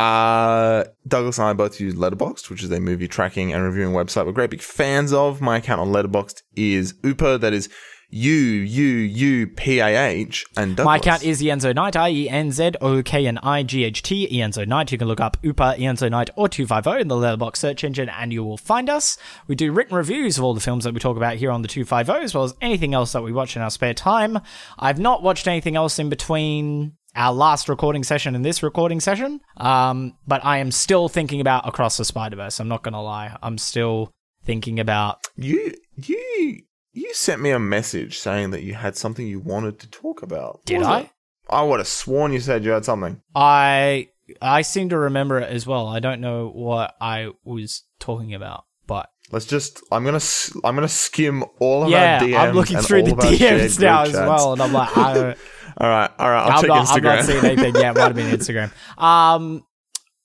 [0.00, 4.24] Uh, Douglas and I both use Letterboxd, which is a movie tracking and reviewing website
[4.24, 5.42] we're great big fans of.
[5.42, 7.68] My account on Letterboxd is Upa, that is
[8.08, 10.86] U U U P A H, and Douglas.
[10.86, 14.02] My account is Ienzo Knight, I E N Z O K N I G H
[14.02, 14.90] T, Ienzo Knight.
[14.90, 18.32] You can look up Upa, Ienzo Knight, or 250 in the Letterboxd search engine and
[18.32, 19.18] you will find us.
[19.48, 21.68] We do written reviews of all the films that we talk about here on the
[21.68, 24.40] 250, as well as anything else that we watch in our spare time.
[24.78, 29.40] I've not watched anything else in between our last recording session and this recording session,
[29.56, 32.60] um, but I am still thinking about Across the Spider Verse.
[32.60, 33.36] I'm not going to lie.
[33.42, 34.10] I'm still
[34.44, 35.18] thinking about.
[35.36, 39.90] You you you sent me a message saying that you had something you wanted to
[39.90, 40.60] talk about.
[40.64, 41.00] Did I?
[41.00, 41.10] it?
[41.48, 43.20] I would have sworn you said you had something.
[43.34, 44.08] I
[44.40, 45.88] I seem to remember it as well.
[45.88, 49.80] I don't know what I was talking about, but Let's just.
[49.92, 50.16] I'm gonna.
[50.16, 52.38] s- I'm gonna skim all of yeah, our DMs.
[52.38, 55.14] I'm looking through the of our shared DMs now as well, and I'm like, I
[55.14, 55.38] don't,
[55.80, 56.42] All right, all right.
[56.44, 57.16] I'll I'm check not, I'm Instagram.
[57.16, 57.74] not seeing anything.
[57.76, 58.70] Yeah, it might have been Instagram.
[59.02, 59.64] Um,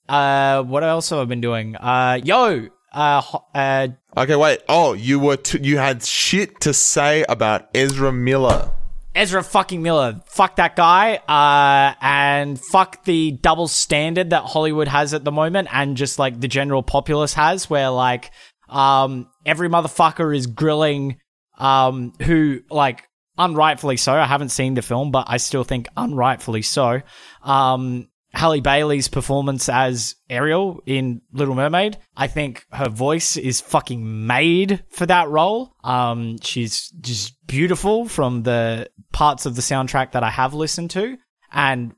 [0.10, 1.76] uh, what else have I been doing?
[1.78, 3.22] Uh, yo, uh,
[3.54, 3.88] uh,
[4.18, 4.60] Okay, wait.
[4.70, 8.72] Oh, you were t- you had shit to say about Ezra Miller.
[9.16, 10.22] Ezra fucking Miller.
[10.28, 11.16] Fuck that guy.
[11.28, 16.40] Uh, and fuck the double standard that Hollywood has at the moment and just like
[16.42, 18.32] the general populace has where like,
[18.68, 21.18] um, every motherfucker is grilling,
[21.58, 23.08] um, who like
[23.38, 24.14] unrightfully so.
[24.14, 27.02] I haven't seen the film, but I still think unrightfully so.
[27.44, 31.98] Um, Halle Bailey's performance as Ariel in Little Mermaid.
[32.18, 35.74] I think her voice is fucking made for that role.
[35.84, 41.18] Um, she's just beautiful from the parts of the soundtrack that I have listened to.
[41.52, 41.94] And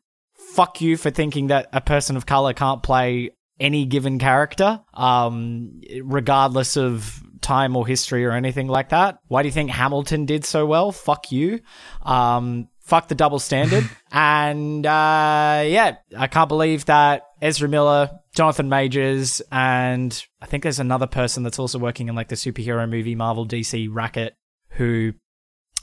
[0.54, 5.82] fuck you for thinking that a person of color can't play any given character, um,
[6.04, 9.20] regardless of time or history or anything like that.
[9.28, 10.92] Why do you think Hamilton did so well?
[10.92, 11.62] Fuck you.
[12.04, 13.90] Um, fuck the double standard.
[14.12, 20.80] and, uh, yeah, I can't believe that Ezra Miller, Jonathan Majors, and I think there's
[20.80, 24.36] another person that's also working in like the superhero movie Marvel DC racket
[24.72, 25.14] who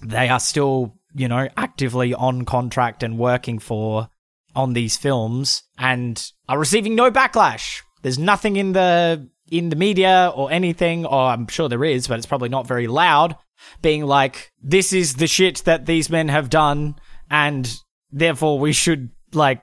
[0.02, 4.08] they are still, you know, actively on contract and working for
[4.54, 7.80] on these films and are receiving no backlash.
[8.02, 12.18] There's nothing in the in the media or anything, or I'm sure there is, but
[12.18, 13.36] it's probably not very loud,
[13.82, 16.96] being like, this is the shit that these men have done,
[17.30, 17.80] and
[18.10, 19.62] therefore we should like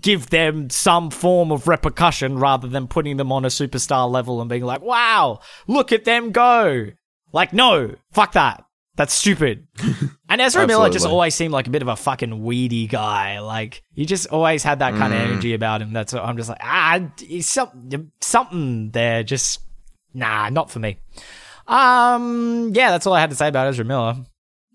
[0.00, 4.50] give them some form of repercussion rather than putting them on a superstar level and
[4.50, 6.86] being like, wow, look at them go.
[7.32, 8.64] Like, no, fuck that.
[9.00, 9.66] That's stupid.
[10.28, 11.14] And Ezra Miller just Absolutely.
[11.14, 13.40] always seemed like a bit of a fucking weedy guy.
[13.40, 14.98] Like he just always had that Mm.
[14.98, 15.94] kind of energy about him.
[15.94, 19.22] That's what I'm just like, ah, he's some, something there.
[19.22, 19.60] Just
[20.12, 20.98] nah, not for me.
[21.66, 24.16] Um, yeah, that's all I had to say about Ezra Miller.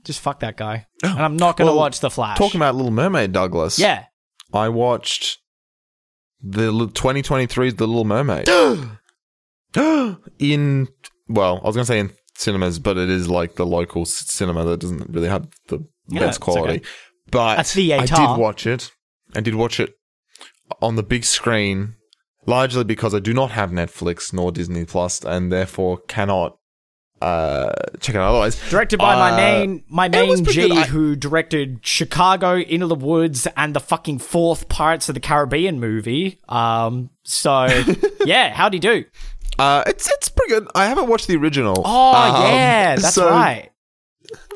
[0.04, 0.88] Just fuck that guy.
[1.04, 2.40] And I'm not gonna Well, watch The Flash.
[2.40, 3.78] Talking about Little Mermaid, Douglas.
[3.78, 4.06] yeah,
[4.52, 5.38] I watched
[6.42, 8.50] the li- 2023's The Little Mermaid.
[10.40, 10.88] in,
[11.28, 14.64] well, I was going to say in cinemas, but it is like the local cinema
[14.66, 16.76] that doesn't really have the Yeah, best quality.
[16.76, 16.82] okay.
[17.32, 17.60] But.
[17.60, 18.92] I did watch it.
[19.36, 19.94] I did watch it
[20.82, 21.96] on the big screen,
[22.46, 26.58] largely because I do not have Netflix nor Disney Plus, and therefore cannot
[27.22, 27.72] uh,
[28.02, 28.60] check it out otherwise.
[28.70, 33.74] directed by my Uh, main my main G, who directed Chicago, Into the Woods, and
[33.76, 36.40] the fucking fourth Pirates of the Caribbean movie.
[36.50, 37.68] Um, so
[38.26, 39.06] yeah, how'd he do?
[39.58, 40.68] Uh, it's it's pretty good.
[40.76, 41.82] I haven't watched the original.
[41.86, 43.70] Oh Um, yeah, that's so right.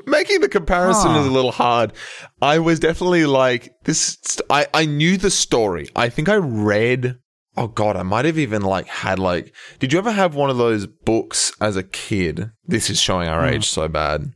[0.05, 1.19] Making the comparison Huh.
[1.21, 1.93] is a little hard.
[2.41, 4.17] I was definitely like this.
[4.49, 5.87] I I knew the story.
[5.95, 7.19] I think I read.
[7.57, 9.53] Oh god, I might have even like had like.
[9.79, 12.51] Did you ever have one of those books as a kid?
[12.65, 13.55] This is showing our Hmm.
[13.55, 14.31] age so bad.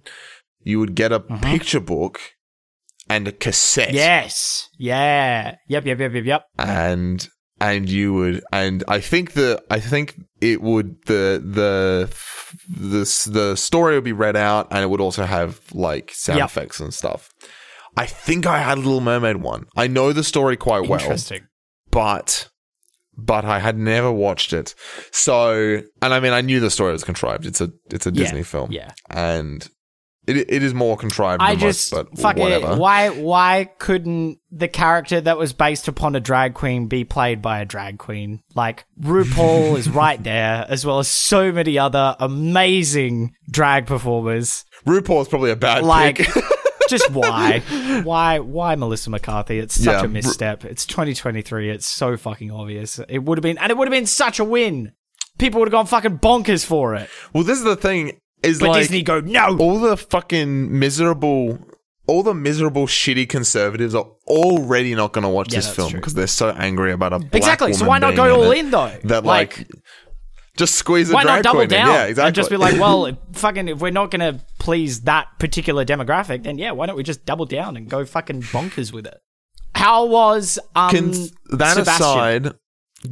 [0.62, 1.44] You would get a Mm-hmm.
[1.44, 2.20] picture book
[3.10, 3.94] and a cassette.
[3.94, 6.44] Yes, yeah, yep, yep, yep, yep, yep.
[6.60, 7.28] and
[7.70, 12.10] and you would and I think the I think it would the the
[12.70, 16.46] the the story would be read out and it would also have like sound Yep.
[16.50, 17.30] effects and stuff.
[17.96, 19.66] I think I had a Little Mermaid one.
[19.76, 21.48] I know the story quite well, Interesting.
[21.92, 22.50] but
[23.16, 24.76] but I had never watched it.
[25.12, 27.46] So and I mean I knew the story was contrived.
[27.46, 29.68] It's a it's a Yeah, Disney film, Yeah, and
[30.28, 31.42] it it is more contrived.
[31.42, 32.74] I just most, but fuck whatever.
[32.74, 32.78] it.
[32.78, 37.60] Why why couldn't the character that was based upon a drag queen be played by
[37.60, 38.42] a drag queen?
[38.56, 44.66] Like RuPaul is right there, as well as so many other amazing drag performers.
[44.86, 46.44] RuPaul's probably a bad Like, pick.
[46.90, 47.60] just why?
[48.04, 49.60] Why why Melissa McCarthy?
[49.60, 50.66] It's such Yeah, a misstep.
[50.66, 51.70] It's 2023.
[51.70, 53.00] It's so fucking obvious.
[53.10, 54.94] It would have been and it would have been such a win.
[55.40, 57.10] People would have gone fucking bonkers for it.
[57.34, 58.20] well, this is the thing.
[58.44, 59.58] Is But like Disney go, no.
[59.58, 61.60] all the fucking miserable
[62.06, 66.14] all the miserable shitty conservatives are already not going to watch Yeah, this film because
[66.14, 67.74] they're so angry about a black Exactly.
[67.74, 68.92] So why not go all it in though?
[69.06, 69.70] that like,
[70.58, 71.88] just squeeze a why not double down?
[71.90, 71.94] in.
[71.96, 75.02] yeah exactly And just be like, well, if fucking, if we're not going to please
[75.04, 78.92] that particular demographic, then yeah, why don't we just double down and go fucking bonkers
[78.92, 79.18] with it?
[79.74, 81.12] How was um Can,
[81.58, 81.86] that Sebastian?
[81.88, 82.54] aside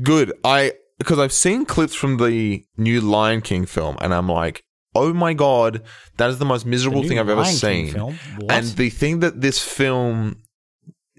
[0.03, 4.63] good i because i've seen clips from the new lion king film and i'm like
[4.95, 5.81] oh my god
[6.17, 8.17] that is the most miserable new thing i've ever Lion seen?
[8.49, 10.37] And the thing that this film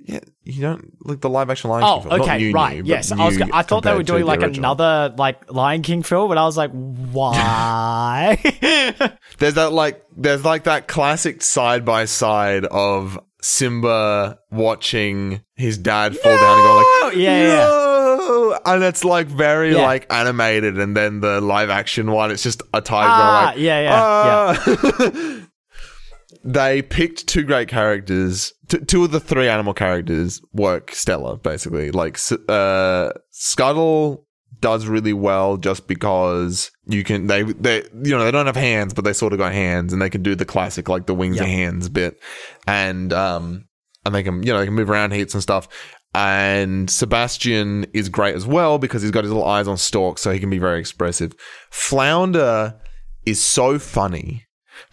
[0.05, 2.21] yeah, you don't like the live action Lion Oh, King film.
[2.23, 2.79] Okay, new, right.
[2.83, 3.39] new, yes, I was.
[3.39, 4.73] go- I thought they were doing like original.
[4.73, 8.37] another like Lion King film, but I was like, why?
[9.39, 16.17] There's that like there's like that classic side by side of Simba watching his dad
[16.17, 17.92] fall down and go like Yeah, yeah, yeah.
[18.67, 19.83] and it's like very Yeah.
[19.83, 23.81] like animated, and then the live action one, it's just a tiger Ah, like yeah,
[23.81, 25.41] yeah, yeah.
[26.45, 28.53] they picked two great characters.
[28.69, 31.91] T- two of the three animal characters work stellar, basically.
[31.91, 32.19] Like
[32.49, 34.27] uh, Scuttle
[34.61, 38.95] does really well just because you can they they you know they don't have hands
[38.95, 41.37] but they sort of got hands and they can do the classic like the wings
[41.37, 41.45] Yep.
[41.45, 42.21] and hands bit
[42.69, 43.65] and um
[44.07, 45.67] and they can you know they can move around heaps and stuff
[46.15, 50.31] and Sebastian is great as well because he's got his little eyes on stalk so
[50.31, 51.33] he can be very expressive
[51.71, 52.79] Flounder
[53.25, 54.45] is so funny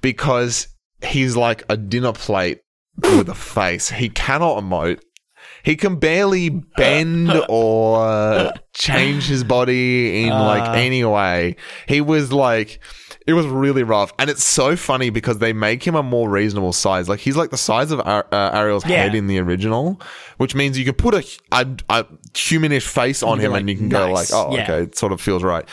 [0.01, 0.67] because
[1.03, 2.59] he's like a dinner plate
[3.01, 4.99] with a face he cannot emote
[5.63, 10.73] he can barely bend or change his body in like Uh.
[10.73, 11.57] any way.
[11.87, 12.79] He was like,
[13.29, 16.73] it was really rough, and it's so funny because they make him a more reasonable
[16.73, 17.07] size.
[17.07, 19.03] Like he's like the size of Ar- uh, Ariel's Yeah.
[19.03, 20.01] head in the original,
[20.37, 22.03] which means you can put a, a, a
[22.33, 24.63] humanish face on him, like, and you can go like, oh, Yeah.
[24.63, 25.65] okay, it sort of feels right.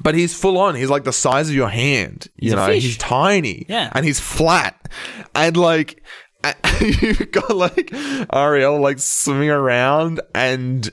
[0.00, 0.74] But he's full on.
[0.74, 2.28] He's like the size of your hand.
[2.36, 3.64] You He's know, he's tiny.
[3.68, 3.90] Yeah.
[3.94, 4.90] And he's flat.
[5.34, 6.02] And like,
[6.80, 7.92] you've got like
[8.32, 10.90] Ariel like swimming around and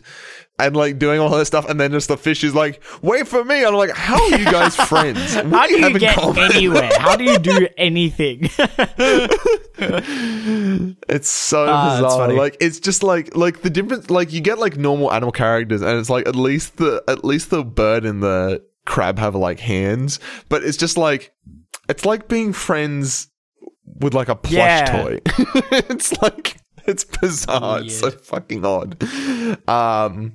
[0.57, 3.43] and like doing all her stuff, and then just the fish is like, "Wait for
[3.43, 5.35] me!" I'm like, "How are you guys friends?
[5.35, 6.17] What How do you in get
[6.55, 6.89] anywhere?
[6.97, 8.49] How do you do anything?
[11.09, 12.33] it's so Ah, bizarre.
[12.33, 14.09] like it's just like like the difference.
[14.09, 17.49] Like you get like normal animal characters, and it's like at least the at least
[17.49, 21.33] the bird and the crab have like hands, but it's just like
[21.89, 23.27] it's like being friends
[23.99, 25.03] with like a plush Yeah.
[25.03, 25.19] toy.
[25.89, 27.81] it's like it's bizarre.
[27.81, 29.01] It's so fucking odd.
[29.67, 30.33] Um,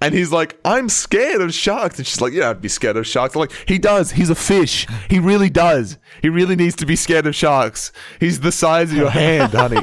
[0.00, 1.98] and he's like, I'm scared of sharks.
[1.98, 3.34] And she's like, Yeah, I'd be scared of sharks.
[3.34, 4.12] I'm like, he does.
[4.12, 4.86] He's a fish.
[5.08, 5.98] He really does.
[6.22, 7.92] He really needs to be scared of sharks.
[8.18, 9.82] He's the size of your hand, honey.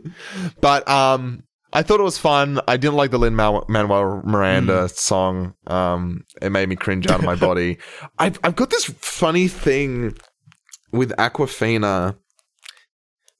[0.60, 2.60] but um, I thought it was fun.
[2.66, 5.54] I didn't like the Lin Manuel Miranda song.
[5.66, 7.78] Um, it made me cringe out of my body.
[8.18, 10.16] I've I've got this funny thing
[10.92, 12.16] with Awkwafina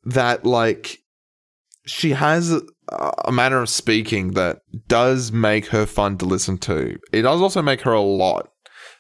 [0.05, 0.99] that like
[1.87, 6.99] she has a, manner of speaking that does make her fun to listen to.
[7.13, 8.51] It does also make her a lot.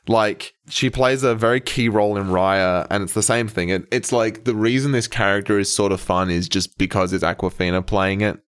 [0.09, 3.70] Like she plays a very key role in Raya, and it's the same thing.
[3.70, 7.24] It, it's like the reason this character is sort of fun is just because it's
[7.24, 8.39] Awkwafina playing it.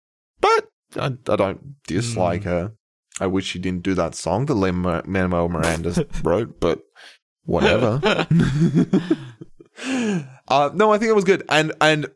[0.41, 2.75] But I, I don't dislike her.
[3.21, 6.83] I wish she didn't do that song that Lin Manuel Miranda wrote, but
[7.45, 8.01] whatever.
[10.49, 12.07] uh, no, I think it was good, and and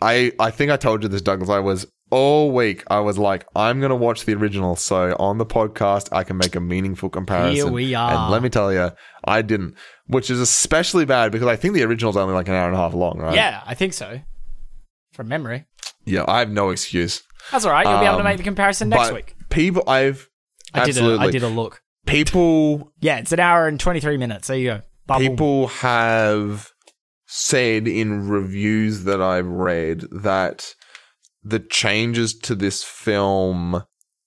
[0.00, 1.50] I I think I told you this, Douglas.
[1.50, 2.84] I was all week.
[2.88, 6.54] I was like, I'm gonna watch the original, so on the podcast I can make
[6.56, 7.54] a meaningful comparison.
[7.54, 8.10] Here we are.
[8.12, 8.90] And let me tell you,
[9.24, 9.74] I didn't,
[10.06, 12.78] which is especially bad because I think the original's only like an hour and a
[12.78, 13.34] half long, right?
[13.34, 14.20] Yeah, I think so.
[15.12, 15.66] From memory.
[16.04, 17.22] Yeah, I have no excuse.
[17.52, 17.86] That's all right.
[17.86, 19.34] You'll be able to Um, make the comparison next but week.
[19.50, 20.28] people, I've
[20.74, 21.82] I did, a, absolutely I did a look.
[22.06, 24.48] people Yeah, it's an hour and 23 minutes.
[24.48, 24.82] There you go.
[25.06, 25.20] Bubble.
[25.28, 26.70] people have
[27.26, 30.74] said in reviews that I've read that
[31.48, 33.82] the changes to this film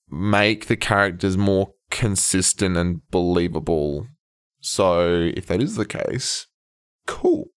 [0.10, 4.08] make the characters more consistent and believable.
[4.60, 6.48] So if that is the case,
[7.08, 7.48] cool.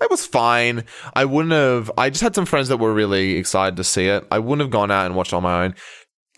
[0.00, 0.84] It was fine.
[1.14, 1.90] I wouldn't have.
[1.96, 4.26] I just had some friends that were really excited to see it.
[4.32, 5.74] I wouldn't have gone out and watched on my own,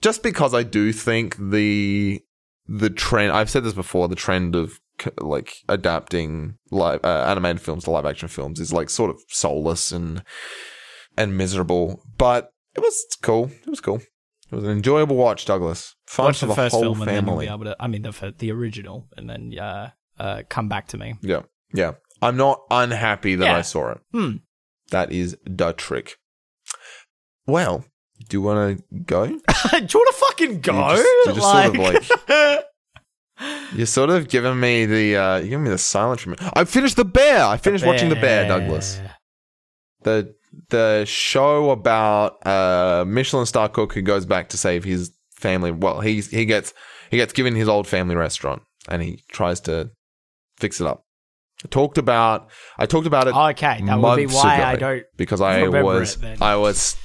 [0.02, 2.20] just because I do think the
[2.66, 3.32] the trend.
[3.32, 4.08] I've said this before.
[4.08, 4.80] The trend of
[5.18, 9.92] like adapting live uh, animated films to live action films is like sort of soulless
[9.92, 10.22] and
[11.16, 12.02] and miserable.
[12.18, 13.50] But it was cool.
[13.62, 13.96] It was cool.
[13.96, 15.94] It was an enjoyable watch, Douglas.
[16.06, 17.76] Fun Watch for the, the, first whole film and then you'll be able to.
[17.80, 21.14] I mean, the the original, and then uh, uh, come back to me.
[21.22, 21.92] Yeah, yeah.
[22.22, 23.56] I'm not unhappy that Yeah.
[23.56, 24.00] I saw it.
[24.12, 24.36] Hmm.
[24.90, 26.16] That is the trick.
[27.46, 27.84] Well,
[28.28, 29.26] do you want to go?
[29.26, 29.40] Do you
[29.72, 30.96] want to fucking go?
[30.96, 32.64] just- you just sort of like,
[33.74, 36.52] You're sort of giving me the uh, you're giving me the silent treatment.
[36.56, 37.44] I finished the bear.
[37.44, 39.00] I finished watching the bear, Douglas.
[40.02, 40.34] The
[40.70, 45.70] the show about a Michelin star cook who goes back to save his family.
[45.70, 46.72] Well, he's he gets
[47.10, 49.90] he gets given his old family restaurant and he tries to
[50.58, 51.04] fix it up.
[51.64, 55.04] I talked about I talked about it oh, Okay, that would be why I don't.
[55.16, 56.38] because I was it then.
[56.40, 56.96] I was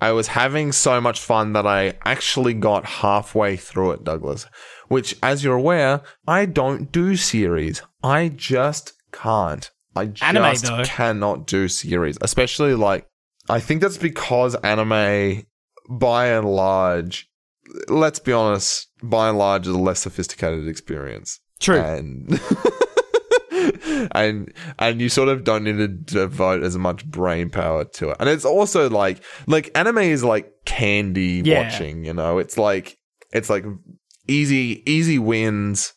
[0.00, 4.46] I was having so much fun that I actually got halfway through it, Douglas.
[4.88, 7.82] Which, as you're aware, I don't do series.
[8.02, 9.70] I just can't.
[9.96, 10.84] I Anime, just though.
[10.84, 13.06] cannot do series, especially like
[13.48, 15.44] I think that's because anime,
[15.88, 17.28] by and large,
[17.88, 21.80] let's be honest, by and large, is a less sophisticated experience True.
[21.80, 22.40] and
[24.12, 28.16] and and you sort of don't need to devote as much brain power to it.
[28.20, 31.62] And it's also like like anime is like candy Yeah.
[31.70, 32.38] watching, you know.
[32.38, 32.98] It's like
[33.32, 33.64] it's like
[34.28, 35.92] easy easy wins.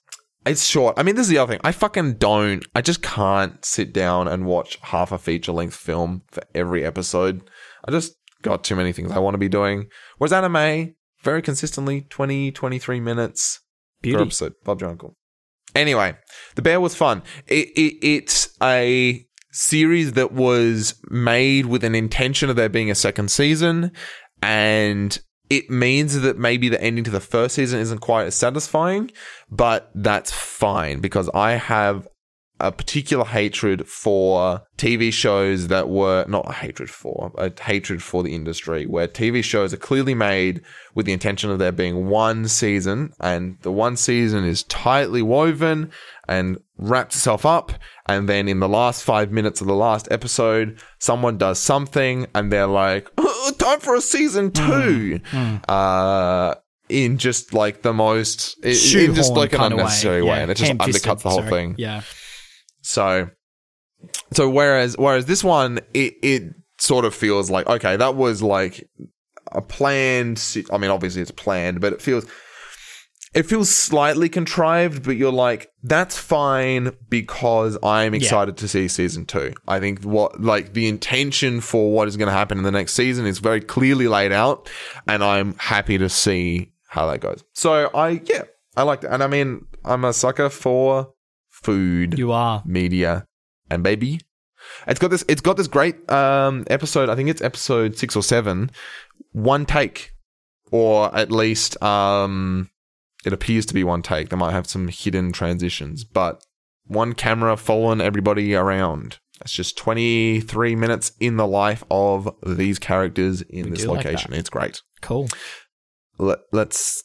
[0.50, 0.98] It's short.
[0.98, 1.62] I mean, this is the other thing.
[1.64, 2.66] I fucking don't.
[2.74, 7.48] I just can't sit down and watch half a feature length film for every episode.
[7.88, 9.90] I just got too many things I want to be doing.
[10.18, 13.60] Whereas anime, very consistently, 20, 23 minutes
[14.02, 14.24] per Beauty.
[14.24, 14.54] episode.
[14.64, 15.16] Bob your uncle.
[15.76, 16.16] Anyway,
[16.56, 17.22] the bear was fun.
[17.46, 22.96] It, it, it's a series that was made with an intention of there being a
[22.96, 23.92] second season,
[24.42, 25.20] and
[25.50, 29.12] it means that maybe the ending to the first season isn't quite as satisfying,
[29.50, 32.08] but that's fine because I have
[32.60, 38.22] a particular hatred for TV shows that were not a hatred for, a hatred for
[38.22, 40.62] the industry where TV shows are clearly made
[40.94, 45.90] with the intention of there being one season and the one season is tightly woven
[46.28, 47.72] and wraps itself up.
[48.10, 52.52] And then in the last five minutes of the last episode, someone does something and
[52.52, 55.20] they're like, "Oh, time for a season two.
[55.68, 56.56] Uh,
[56.90, 58.72] in just like the most, in
[59.10, 60.30] in just like an unnecessary way.
[60.38, 61.50] Yeah, And it just undercuts the whole sorry.
[61.52, 61.76] thing.
[61.78, 62.02] Yeah.
[62.82, 63.30] So,
[64.34, 66.44] so whereas whereas this one, it it
[66.80, 68.90] sort of feels like okay, that was like
[69.52, 70.40] a planned.
[70.40, 72.26] se- I mean, obviously it's planned, but it feels
[73.34, 79.26] it feels slightly contrived, but you're like, that's fine because I'm excited to see season
[79.26, 79.54] two.
[79.68, 82.94] I think what, like, the intention for what is going to happen in the next
[82.94, 84.70] season is very clearly laid out,
[85.08, 87.44] and I'm happy to see how that goes.
[87.54, 88.44] So I, yeah,
[88.76, 89.14] I like that.
[89.14, 91.14] And I mean, I'm a sucker for
[91.50, 92.64] food, You are.
[92.66, 93.26] media,
[93.70, 94.22] and baby.
[94.88, 97.10] It's got this, it's got this great, um, episode.
[97.10, 98.72] I think it's episode six or seven.
[99.34, 100.14] One take,
[100.72, 102.70] or at least, um,
[103.26, 104.30] it appears to be one take.
[104.30, 106.44] They might have some hidden transitions, but
[106.86, 109.20] one camera following everybody around.
[109.40, 114.04] That's just 23 minutes in the life of these characters in We this do like
[114.04, 114.34] location.
[114.34, 114.82] it's great.
[115.02, 115.30] Cool.
[116.18, 117.04] Let, let's,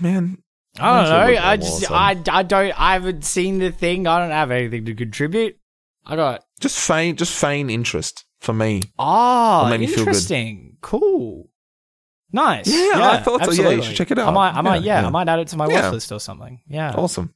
[0.00, 0.38] man.
[0.78, 1.24] I don't Might as well know.
[1.24, 4.06] I at them all just, I, I don't, I haven't seen the thing.
[4.06, 5.56] I don't have anything to contribute.
[6.06, 8.82] I got, Just feign, just feign interest for me.
[8.98, 10.08] Ah, oh, It made me feel good.
[10.08, 10.76] interesting.
[10.80, 11.49] Cool.
[12.32, 12.68] Nice.
[12.68, 13.50] Yeah, I thought so.
[13.52, 14.28] Yeah, you should check it out.
[14.28, 15.06] I might, I might, Yeah, yeah, yeah.
[15.08, 16.60] I might add it to my watch list or something.
[16.68, 16.92] Yeah.
[16.94, 17.34] Awesome.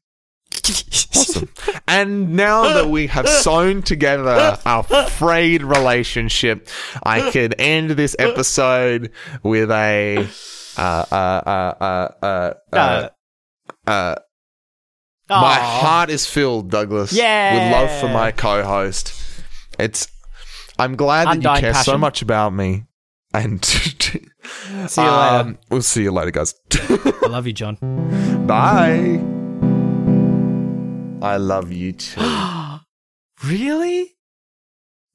[1.17, 1.49] Awesome.
[1.87, 6.69] and now that we have sewn together our frayed relationship,
[7.03, 10.29] I can end this episode with a
[10.77, 13.09] uh uh uh uh uh, uh,
[13.87, 14.15] uh
[15.29, 17.13] my heart is filled, Douglas.
[17.13, 17.55] Yeah.
[17.55, 19.15] With love for my co-host.
[19.79, 20.09] It's
[20.79, 22.85] I'm glad that you care so much about me.
[23.33, 23.63] And
[24.89, 25.37] See you later.
[25.37, 26.55] um, we'll see you later, guys.
[26.73, 27.77] I love you, John.
[28.47, 29.21] Bye.
[31.27, 32.21] I love you too.
[33.45, 34.15] really?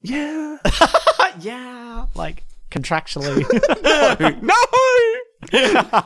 [0.02, 0.56] yeah.
[1.40, 2.06] yeah.
[2.14, 3.44] Like contractually.
[5.52, 6.02] no.